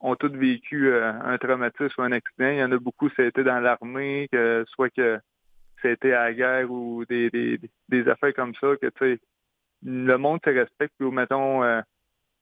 ont 0.00 0.16
toutes 0.16 0.36
vécu 0.36 0.88
euh, 0.88 1.12
un 1.12 1.38
traumatisme 1.38 2.00
ou 2.00 2.04
un 2.04 2.12
accident. 2.12 2.48
Il 2.48 2.58
y 2.58 2.64
en 2.64 2.72
a 2.72 2.78
beaucoup, 2.78 3.08
ça 3.10 3.22
a 3.22 3.26
été 3.26 3.44
dans 3.44 3.60
l'armée, 3.60 4.28
que 4.32 4.64
soit 4.68 4.90
que 4.90 5.18
été 5.88 6.12
à 6.14 6.24
la 6.24 6.34
guerre 6.34 6.70
ou 6.70 7.04
des, 7.06 7.30
des, 7.30 7.60
des 7.88 8.08
affaires 8.08 8.34
comme 8.34 8.54
ça, 8.54 8.76
que 8.76 8.86
tu 8.86 8.98
sais, 8.98 9.20
le 9.84 10.16
monde 10.16 10.40
se 10.44 10.50
respecte. 10.50 10.94
Puis, 10.98 11.10
mettons, 11.10 11.62
euh, 11.64 11.80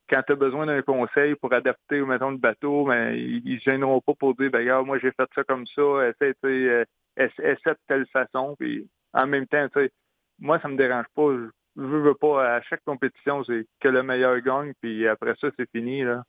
quand 0.09 0.22
tu 0.27 0.33
as 0.33 0.37
besoin 0.37 0.66
d'un 0.66 0.83
conseil 0.83 1.35
pour 1.37 1.53
adapter, 1.53 2.01
mettons, 2.01 2.31
le 2.31 2.38
bateau, 2.38 2.87
ben, 2.87 3.14
ils 3.14 3.55
ne 3.55 3.59
gêneront 3.61 4.01
pas 4.01 4.14
pour 4.14 4.35
dire, 4.35 4.51
ben, 4.51 4.59
regarde, 4.59 4.87
moi, 4.87 4.98
j'ai 4.98 5.12
fait 5.12 5.29
ça 5.35 5.44
comme 5.44 5.66
ça, 5.66 6.09
essaie, 6.09 6.35
euh, 6.44 6.85
essa- 7.16 7.42
essaie 7.42 7.70
de 7.70 7.79
telle 7.87 8.07
façon. 8.07 8.57
Puis, 8.59 8.88
en 9.12 9.27
même 9.27 9.46
temps, 9.46 9.68
tu 9.68 9.81
sais, 9.81 9.92
moi, 10.38 10.59
ça 10.61 10.68
me 10.68 10.77
dérange 10.77 11.07
pas. 11.14 11.33
Je 11.77 11.83
veux, 11.83 12.01
veux 12.01 12.14
pas, 12.14 12.57
à 12.57 12.62
chaque 12.62 12.83
compétition, 12.85 13.44
c'est 13.44 13.66
que 13.81 13.88
le 13.88 14.03
meilleur 14.03 14.40
gagne, 14.40 14.72
puis 14.81 15.07
après 15.07 15.35
ça, 15.40 15.48
c'est 15.57 15.70
fini, 15.70 16.03
là. 16.03 16.24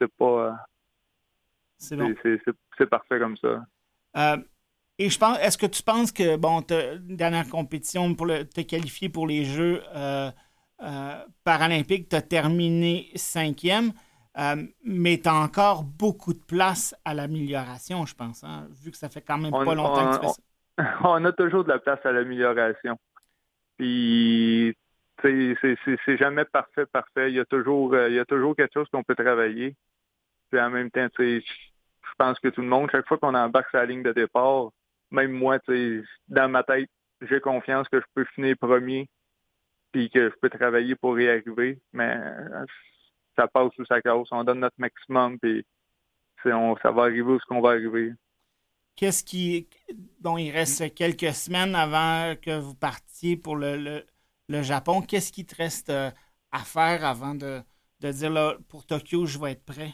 C'est 0.00 0.12
pas... 0.14 0.46
euh, 0.46 0.52
C'est 1.78 1.96
bon. 1.96 2.14
c'est 2.78 2.86
parfait 2.88 3.18
comme 3.18 3.36
ça. 3.36 3.64
Euh, 4.16 4.36
et 5.04 5.08
je 5.10 5.18
pense, 5.18 5.38
est-ce 5.40 5.58
que 5.58 5.66
tu 5.66 5.82
penses 5.82 6.12
que, 6.12 6.36
bon, 6.36 6.62
dernière 7.00 7.48
compétition 7.48 8.14
pour 8.14 8.26
te 8.28 8.60
qualifier 8.62 9.08
pour 9.08 9.26
les 9.26 9.44
Jeux 9.44 9.82
euh, 9.94 10.30
euh, 10.82 11.24
paralympiques, 11.44 12.08
tu 12.08 12.16
as 12.16 12.22
terminé 12.22 13.10
cinquième, 13.14 13.92
euh, 14.38 14.56
mais 14.84 15.18
tu 15.18 15.28
as 15.28 15.34
encore 15.34 15.84
beaucoup 15.84 16.32
de 16.34 16.42
place 16.42 16.94
à 17.04 17.14
l'amélioration, 17.14 18.06
je 18.06 18.14
pense, 18.14 18.44
hein, 18.44 18.68
vu 18.82 18.90
que 18.90 18.96
ça 18.96 19.08
fait 19.08 19.20
quand 19.22 19.38
même 19.38 19.54
On- 19.54 19.64
pas 19.64 19.74
longtemps 19.74 20.10
que 20.10 20.14
tu 20.16 20.20
fais 20.20 20.26
on- 20.26 20.32
ça. 20.32 20.42
on 21.04 21.24
a 21.24 21.32
toujours 21.32 21.64
de 21.64 21.68
la 21.68 21.78
place 21.78 22.00
à 22.04 22.12
l'amélioration. 22.12 22.96
Puis, 23.76 24.74
c'est- 25.22 26.16
jamais 26.18 26.44
parfait, 26.44 26.86
parfait. 26.86 27.30
Il 27.30 27.36
y 27.36 27.40
a 27.40 27.44
toujours, 27.44 27.96
il 27.96 28.14
y 28.14 28.18
a 28.18 28.24
toujours 28.24 28.56
quelque 28.56 28.72
chose 28.74 28.88
qu'on 28.92 29.02
peut 29.04 29.14
travailler. 29.14 29.74
Puis 30.50 30.60
en 30.60 30.70
même 30.70 30.90
temps, 30.90 31.08
tu 31.16 31.40
sais, 31.40 31.44
je 31.46 32.12
pense 32.18 32.38
que 32.40 32.48
tout 32.48 32.60
le 32.60 32.66
monde, 32.68 32.90
chaque 32.90 33.06
fois 33.08 33.18
qu'on 33.18 33.34
embarque 33.34 33.72
la 33.72 33.86
ligne 33.86 34.02
de 34.02 34.12
départ, 34.12 34.70
même 35.12 35.32
moi, 35.32 35.58
dans 36.28 36.48
ma 36.50 36.64
tête, 36.64 36.90
j'ai 37.22 37.40
confiance 37.40 37.88
que 37.88 38.00
je 38.00 38.06
peux 38.14 38.24
finir 38.34 38.56
premier, 38.60 39.08
puis 39.92 40.10
que 40.10 40.30
je 40.30 40.34
peux 40.42 40.50
travailler 40.50 40.96
pour 40.96 41.18
y 41.20 41.28
arriver. 41.28 41.80
Mais 41.92 42.16
euh, 42.16 42.66
ça 43.36 43.48
passe 43.48 43.76
ou 43.78 43.84
ça 43.86 44.02
casse. 44.02 44.28
On 44.32 44.44
donne 44.44 44.60
notre 44.60 44.78
maximum, 44.78 45.38
puis 45.40 45.64
on, 46.46 46.76
ça 46.82 46.90
va 46.92 47.02
arriver 47.04 47.22
où 47.22 47.40
ce 47.40 47.46
qu'on 47.46 47.60
va 47.60 47.70
arriver. 47.70 48.12
Qu'est-ce 48.96 49.24
qui. 49.24 49.68
Bon, 50.20 50.36
il 50.38 50.50
reste 50.50 50.94
quelques 50.94 51.34
semaines 51.34 51.74
avant 51.74 52.34
que 52.36 52.58
vous 52.58 52.74
partiez 52.74 53.36
pour 53.36 53.56
le, 53.56 53.76
le- 53.76 54.06
le 54.48 54.62
Japon. 54.62 55.02
Qu'est-ce 55.02 55.32
qui 55.32 55.46
te 55.46 55.54
reste 55.56 55.90
euh, 55.90 56.10
à 56.52 56.60
faire 56.60 57.04
avant 57.04 57.34
de, 57.34 57.62
de 58.00 58.12
dire 58.12 58.30
là, 58.30 58.56
pour 58.68 58.86
Tokyo, 58.86 59.26
je 59.26 59.38
vais 59.38 59.52
être 59.52 59.64
prêt? 59.64 59.92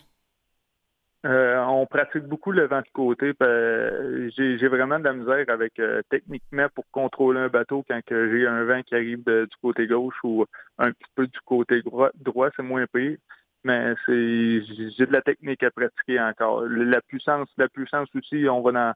Euh, 1.26 1.58
on 1.66 1.84
pratique 1.86 2.24
beaucoup 2.24 2.52
le 2.52 2.66
vent 2.68 2.80
de 2.80 2.88
côté. 2.92 3.32
euh, 3.42 4.30
J'ai 4.36 4.68
vraiment 4.68 5.00
de 5.00 5.04
la 5.04 5.12
misère 5.12 5.44
avec 5.48 5.78
euh, 5.80 6.00
techniquement 6.10 6.68
pour 6.74 6.84
contrôler 6.92 7.40
un 7.40 7.48
bateau 7.48 7.84
quand 7.88 8.00
j'ai 8.08 8.46
un 8.46 8.64
vent 8.64 8.82
qui 8.84 8.94
arrive 8.94 9.24
du 9.24 9.56
côté 9.60 9.88
gauche 9.88 10.14
ou 10.22 10.46
un 10.78 10.92
petit 10.92 11.10
peu 11.16 11.26
du 11.26 11.38
côté 11.44 11.82
droit, 11.82 12.10
droit 12.14 12.50
c'est 12.54 12.62
moins 12.62 12.86
pire. 12.92 13.16
Mais 13.64 13.94
j'ai 14.06 15.06
de 15.06 15.12
la 15.12 15.22
technique 15.22 15.62
à 15.64 15.70
pratiquer 15.72 16.20
encore. 16.20 16.62
La 16.66 17.00
puissance, 17.02 17.48
la 17.56 17.68
puissance 17.68 18.08
aussi, 18.14 18.46
on 18.48 18.62
va 18.62 18.70
dans, 18.72 18.94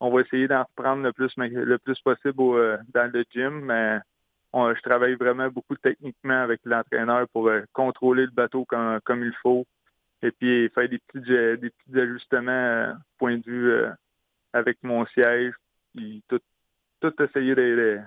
on 0.00 0.10
va 0.10 0.22
essayer 0.22 0.48
d'en 0.48 0.64
reprendre 0.64 1.02
le 1.02 1.12
plus 1.12 1.32
le 1.36 1.78
plus 1.78 2.00
possible 2.00 2.40
au, 2.40 2.56
euh, 2.56 2.78
dans 2.94 3.10
le 3.12 3.24
gym, 3.30 3.60
mais 3.66 3.98
on- 4.52 4.74
je 4.74 4.80
travaille 4.82 5.14
vraiment 5.16 5.48
beaucoup 5.50 5.76
techniquement 5.76 6.42
avec 6.42 6.60
l'entraîneur 6.64 7.28
pour 7.32 7.48
euh, 7.48 7.62
contrôler 7.74 8.24
le 8.26 8.32
bateau 8.32 8.64
comme, 8.64 9.00
comme 9.04 9.22
il 9.24 9.34
faut 9.42 9.66
et 10.22 10.30
puis 10.32 10.68
faire 10.70 10.88
des 10.88 10.98
petits, 10.98 11.32
euh, 11.32 11.56
des 11.56 11.70
petits 11.70 11.98
ajustements 12.00 12.50
euh, 12.52 12.92
point 13.18 13.38
de 13.38 13.44
vue 13.44 13.70
euh, 13.70 13.90
avec 14.52 14.78
mon 14.82 15.06
siège, 15.06 15.54
puis 15.94 16.22
tout, 16.28 16.40
tout 17.00 17.22
essayer 17.22 17.54
de, 17.54 18.00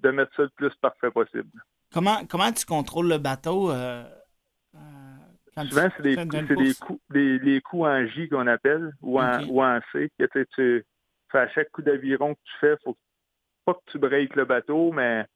de, 0.00 0.10
mettre 0.10 0.34
ça 0.36 0.42
le 0.42 0.48
plus 0.50 0.74
parfait 0.76 1.10
possible. 1.10 1.50
Comment, 1.92 2.24
comment 2.26 2.52
tu 2.52 2.66
contrôles 2.66 3.08
le 3.08 3.18
bateau 3.18 3.70
euh, 3.70 4.04
quand 5.54 5.64
Souvent, 5.68 5.88
c'est 5.96 6.02
des, 6.02 6.16
coups- 6.16 6.48
des 6.48 6.54
course? 6.56 6.74
coups, 6.74 7.00
des, 7.10 7.38
les 7.38 7.60
coups 7.60 7.84
en 7.84 8.06
J 8.06 8.28
qu'on 8.28 8.46
appelle, 8.48 8.92
ou 9.00 9.20
en, 9.20 9.38
Ok. 9.40 9.46
ou 9.48 9.62
en 9.62 9.80
C, 9.92 10.10
que 10.18 10.24
tu, 10.26 10.46
sais, 10.56 10.84
à 11.38 11.48
chaque 11.48 11.70
coup 11.70 11.82
d'aviron 11.82 12.34
que 12.34 12.40
tu 12.44 12.52
fais, 12.60 12.76
faut 12.84 12.96
pas 13.64 13.74
que 13.74 13.90
tu 13.92 13.98
breaks 13.98 14.34
le 14.36 14.44
bateau, 14.44 14.92
mais 14.92 15.26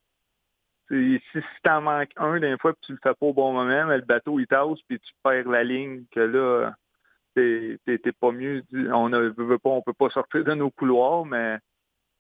si, 0.91 1.21
t'en 1.63 1.83
manques 1.83 2.13
un 2.17 2.41
d'un 2.41 2.57
fois 2.57 2.73
que 2.73 2.79
tu 2.83 2.93
le 2.93 2.99
fais 3.03 3.15
pas 3.15 3.27
au 3.27 3.33
bon 3.33 3.53
moment, 3.53 3.87
mais 3.87 3.97
le 3.97 4.05
bateau 4.05 4.39
il 4.41 4.47
tasse 4.47 4.81
puis 4.89 4.99
tu 4.99 5.13
perds 5.23 5.49
la 5.49 5.65
ligne, 5.65 6.05
que 6.11 6.21
là, 6.21 6.73
t'es 7.35 8.13
pas 8.21 8.33
mieux. 8.33 8.63
On 8.93 9.09
ne 9.09 9.29
veut 9.37 9.59
pas, 9.59 9.71
on 9.71 9.83
peut 9.83 9.93
pas 9.93 10.11
sortir 10.11 10.45
de 10.45 10.55
nos 10.55 10.71
couloirs, 10.71 11.25
mais 11.27 11.59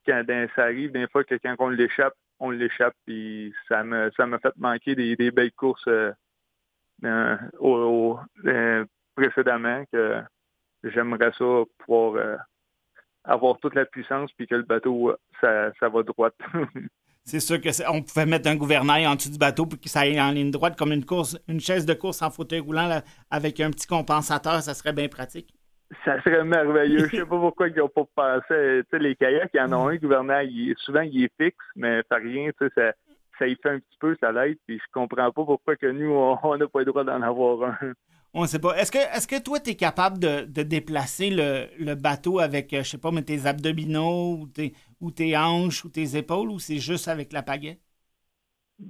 quand 0.06 0.22
ben, 0.24 0.48
ça 0.54 0.64
arrive, 0.64 0.92
des 0.92 1.08
fois 1.08 1.24
que 1.24 1.34
quand 1.36 1.54
on 1.58 1.68
l'échappe, 1.70 2.14
on 2.40 2.50
l'échappe, 2.50 2.94
puis 3.06 3.52
ça 3.68 3.82
m'a 3.82 4.10
fait 4.10 4.56
manquer 4.56 4.94
des, 4.94 5.30
belles 5.30 5.52
courses 5.52 5.88
euh, 5.88 6.12
euh, 7.04 7.36
au- 7.58 8.18
euh, 8.46 8.84
précédemment 9.16 9.84
que 9.92 10.22
j'aimerais 10.84 11.32
ça 11.38 11.62
pouvoir 11.78 12.38
avoir 13.24 13.58
toute 13.58 13.74
la 13.74 13.84
puissance 13.84 14.32
puis 14.32 14.46
que 14.46 14.54
le 14.54 14.62
bateau 14.62 15.14
ça, 15.40 15.72
ça 15.80 15.88
va 15.88 16.02
droite. 16.02 16.36
C'est 17.28 17.40
sûr 17.40 17.60
que 17.60 17.72
c'est- 17.72 17.86
on 17.86 18.00
pouvait 18.00 18.24
mettre 18.24 18.48
un 18.48 18.56
gouvernail 18.56 19.06
en 19.06 19.14
dessous 19.14 19.28
du 19.28 19.36
bateau 19.36 19.66
pour 19.66 19.78
que 19.78 19.86
ça 19.90 20.00
aille 20.00 20.18
en 20.18 20.30
ligne 20.30 20.50
droite 20.50 20.78
comme 20.78 20.92
une 20.92 21.04
course, 21.04 21.38
une 21.46 21.60
chaise 21.60 21.84
de 21.84 21.92
course 21.92 22.22
en 22.22 22.30
fauteuil 22.30 22.60
roulant 22.60 22.86
là, 22.86 23.02
avec 23.30 23.60
un 23.60 23.70
petit 23.70 23.86
compensateur, 23.86 24.62
ça 24.62 24.72
serait 24.72 24.94
bien 24.94 25.08
pratique. 25.08 25.52
Ça 26.06 26.22
serait 26.22 26.42
merveilleux. 26.42 27.06
Je 27.10 27.16
sais 27.16 27.26
pas 27.26 27.38
pourquoi 27.38 27.68
ils 27.68 27.76
n'ont 27.76 27.88
pas 27.90 28.04
pensé. 28.16 28.82
Tu 28.84 28.84
sais, 28.90 28.98
les 28.98 29.14
kayaks, 29.14 29.50
il 29.52 29.58
y 29.58 29.60
en 29.60 29.72
a 29.72 29.76
un, 29.76 29.90
le 29.90 29.98
gouvernement, 29.98 30.40
souvent, 30.78 31.02
il 31.02 31.24
est 31.24 31.32
fixe, 31.38 31.56
mais 31.76 32.02
pas 32.04 32.16
rien, 32.16 32.50
tu 32.58 32.66
sais, 32.66 32.72
ça, 32.74 32.92
ça 33.38 33.46
y 33.46 33.56
fait 33.62 33.70
un 33.70 33.78
petit 33.78 33.98
peu, 34.00 34.16
ça 34.20 34.32
l'aide, 34.32 34.56
puis 34.66 34.78
je 34.78 34.92
comprends 34.92 35.30
pas 35.30 35.44
pourquoi 35.44 35.76
que 35.76 35.86
nous, 35.86 36.10
on 36.10 36.56
n'a 36.56 36.66
pas 36.66 36.78
le 36.78 36.84
droit 36.86 37.04
d'en 37.04 37.20
avoir 37.20 37.70
un. 37.82 37.92
On 38.34 38.44
sait 38.46 38.58
pas. 38.58 38.76
Est-ce 38.76 38.92
que, 38.92 38.98
est 38.98 39.26
que 39.26 39.42
toi, 39.42 39.58
tu 39.58 39.70
es 39.70 39.74
capable 39.74 40.18
de, 40.18 40.62
déplacer 40.62 41.30
le, 41.30 41.94
bateau 41.94 42.38
avec, 42.40 42.72
euh, 42.72 42.82
je 42.82 42.90
sais 42.90 42.98
pas, 42.98 43.10
mais 43.10 43.22
tes 43.22 43.46
abdominaux 43.46 44.38
ou 44.40 44.46
tes, 44.46 44.74
ou 45.00 45.10
tes 45.10 45.36
hanches 45.36 45.84
ou 45.84 45.90
tes 45.90 46.16
épaules 46.16 46.50
ou 46.50 46.58
c'est 46.58 46.78
juste 46.78 47.08
avec 47.08 47.32
la 47.32 47.42
pagaie? 47.42 47.80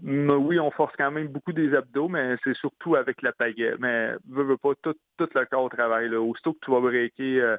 Oui, 0.04 0.60
on 0.60 0.70
force 0.70 0.94
quand 0.98 1.10
même 1.10 1.28
beaucoup 1.28 1.52
des 1.52 1.74
abdos, 1.74 2.08
mais 2.08 2.36
c'est 2.44 2.54
surtout 2.56 2.94
avec 2.94 3.22
la 3.22 3.32
pagaie. 3.32 3.74
Mais 3.78 4.12
veux, 4.28 4.44
veux 4.44 4.58
pas, 4.58 4.74
tout, 4.82 4.94
le 5.18 5.44
corps 5.46 5.70
travaille. 5.70 6.10
Là. 6.10 6.20
Aussitôt 6.20 6.52
que 6.52 6.58
tu 6.62 6.70
vas 6.70 6.80
breaker, 6.80 7.40
euh, 7.40 7.56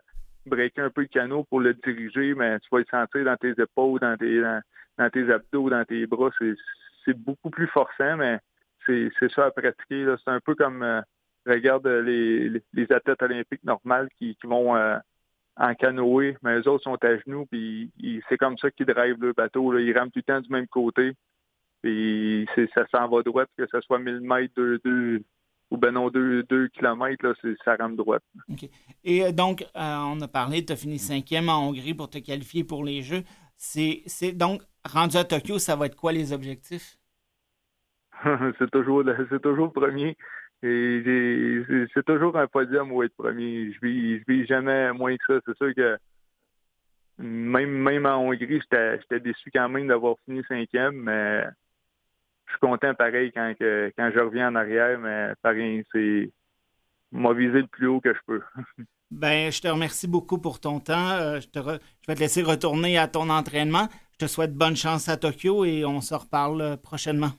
un 0.78 0.90
peu 0.92 1.02
le 1.02 1.08
canot 1.08 1.44
pour 1.46 1.60
le 1.60 1.74
diriger, 1.74 2.36
mais 2.36 2.60
tu 2.60 2.68
vas 2.72 2.80
le 2.80 2.86
sentir 2.90 3.26
dans 3.26 3.38
tes 3.38 3.60
épaules, 3.60 4.00
dans 4.00 4.16
tes, 4.16 4.42
dans, 4.42 5.10
tes 5.10 5.32
abdos, 5.32 5.70
dans 5.72 5.84
tes 5.86 6.06
bras. 6.06 6.30
C'est 7.06 7.18
beaucoup 7.18 7.50
plus 7.50 7.68
forçant, 7.68 8.18
mais 8.18 8.40
c'est 8.86 9.32
ça 9.34 9.48
à 9.48 9.52
pratiquer. 9.52 10.06
C'est 10.24 10.32
un 10.32 10.40
peu 10.40 10.54
comme 10.54 10.84
euh, 10.84 11.02
regarde 11.48 11.88
les, 11.88 12.50
les, 12.74 12.92
athlètes 12.92 13.22
olympiques 13.24 13.64
normales 13.64 14.10
qui, 14.18 14.38
vont 14.44 14.76
euh, 14.76 14.98
en 15.60 15.76
canoë, 15.76 16.38
mais 16.42 16.58
eux 16.58 16.68
autres 16.70 16.86
sont 16.86 17.04
à 17.04 17.18
genoux, 17.18 17.46
puis 17.46 17.92
c'est 18.30 18.38
comme 18.38 18.58
ça 18.58 18.72
qu'ils 18.72 18.86
drivent 18.86 19.22
le 19.22 19.34
bateau. 19.34 19.72
Là. 19.72 19.82
Ils 19.82 19.96
rament 19.96 20.10
tout 20.10 20.20
le 20.20 20.24
temps 20.24 20.40
du 20.40 20.50
même 20.50 20.68
côté. 20.68 21.14
Puis 21.82 22.48
ça 22.74 22.86
s'en 22.94 23.08
va 23.10 23.22
droite, 23.22 23.50
que 23.58 23.66
ce 23.72 23.82
soit 23.82 24.00
1000 24.00 24.22
mètres, 24.22 24.54
2, 24.56 25.22
ou 25.72 25.78
ben 25.78 25.92
non, 25.92 26.10
2, 26.10 26.44
km, 26.74 27.26
là, 27.26 27.34
ça 27.64 27.76
rame 27.76 27.96
droite. 27.96 28.24
Et 29.04 29.24
euh, 29.24 29.32
donc, 29.32 29.62
euh, 29.62 29.68
on 29.76 30.20
a 30.22 30.28
parlé, 30.28 30.66
tu 30.66 30.74
as 30.74 30.76
fini 30.76 30.98
cinquième 30.98 31.50
en 31.50 31.68
Hongrie 31.68 31.94
pour 31.94 32.10
te 32.10 32.18
qualifier 32.18 32.64
pour 32.64 32.84
les 32.84 33.02
Jeux. 33.02 33.24
C'est 33.56 34.32
donc, 34.32 34.62
rendu 34.86 35.18
à 35.18 35.26
Tokyo, 35.26 35.60
ça 35.60 35.76
va 35.76 35.86
être 35.88 35.96
quoi 35.96 36.12
les 36.12 36.34
objectifs? 36.34 36.98
c'est 38.58 38.72
toujours, 38.72 39.04
toujours 39.42 39.72
premier. 39.72 40.18
Et 40.62 41.64
c'est 41.94 42.06
toujours 42.06 42.38
un 42.38 42.48
podium 42.48 42.92
où 42.92 43.04
être 43.04 43.16
premier. 43.16 43.72
Je 43.72 43.80
vis, 43.82 44.20
je 44.20 44.24
vis 44.28 44.46
jamais 44.46 44.92
moins 44.94 45.16
que 45.16 45.24
ça. 45.28 45.40
C'est 45.46 45.58
sûr 45.58 45.74
que 45.74 45.98
même, 47.18 47.72
même 47.72 48.06
en 48.06 48.18
Hongrie, 48.18 48.62
j'étais 48.72 49.20
déçu 49.20 49.52
quand 49.54 49.70
même 49.70 49.88
d'avoir 49.88 50.16
fini 50.26 50.42
cinquième, 50.48 50.96
mais 50.96 51.44
je 52.46 52.52
suis 52.52 52.60
content 52.60 52.94
pareil 52.94 53.32
quand, 53.34 53.54
quand 53.60 54.12
je 54.14 54.20
reviens 54.20 54.50
en 54.50 54.56
arrière, 54.56 55.00
mais 55.00 55.34
pareil, 55.42 55.84
c'est 55.92 56.32
m'a 57.12 57.34
visé 57.34 57.62
le 57.62 57.68
plus 57.68 57.88
haut 57.88 58.02
que 58.02 58.14
je 58.14 58.20
peux. 58.26 58.42
ben, 59.12 59.52
je 59.52 59.62
te 59.62 59.68
remercie 59.68 60.08
beaucoup 60.08 60.38
pour 60.38 60.60
ton 60.60 60.80
temps. 60.80 61.12
Euh, 61.12 61.40
je, 61.40 61.48
te 61.48 61.60
je 61.60 62.08
vais 62.08 62.16
te 62.16 62.20
laisser 62.20 62.44
retourner 62.44 62.98
à 62.98 63.08
ton 63.08 63.30
entraînement. 63.30 63.88
Je 64.14 64.26
te 64.26 64.28
souhaite 64.28 64.54
bonne 64.54 64.76
chance 64.76 65.10
à 65.10 65.18
Tokyo 65.18 65.66
et 65.66 65.86
on 65.86 66.02
se 66.02 66.14
reparle 66.14 66.78
prochainement. 66.84 67.32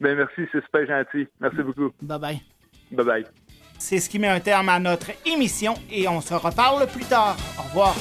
Ben 0.00 0.16
merci, 0.16 0.42
c'est 0.52 0.62
super 0.64 0.86
gentil. 0.86 1.26
Merci 1.40 1.62
beaucoup. 1.62 1.92
Bye 2.02 2.18
bye. 2.18 2.55
Bye 2.90 3.04
bye. 3.04 3.26
C'est 3.78 4.00
ce 4.00 4.08
qui 4.08 4.18
met 4.18 4.28
un 4.28 4.40
terme 4.40 4.68
à 4.68 4.78
notre 4.78 5.10
émission 5.26 5.74
et 5.90 6.08
on 6.08 6.20
se 6.20 6.34
reparle 6.34 6.86
plus 6.86 7.04
tard. 7.04 7.36
Au 7.58 7.62
revoir. 7.62 7.94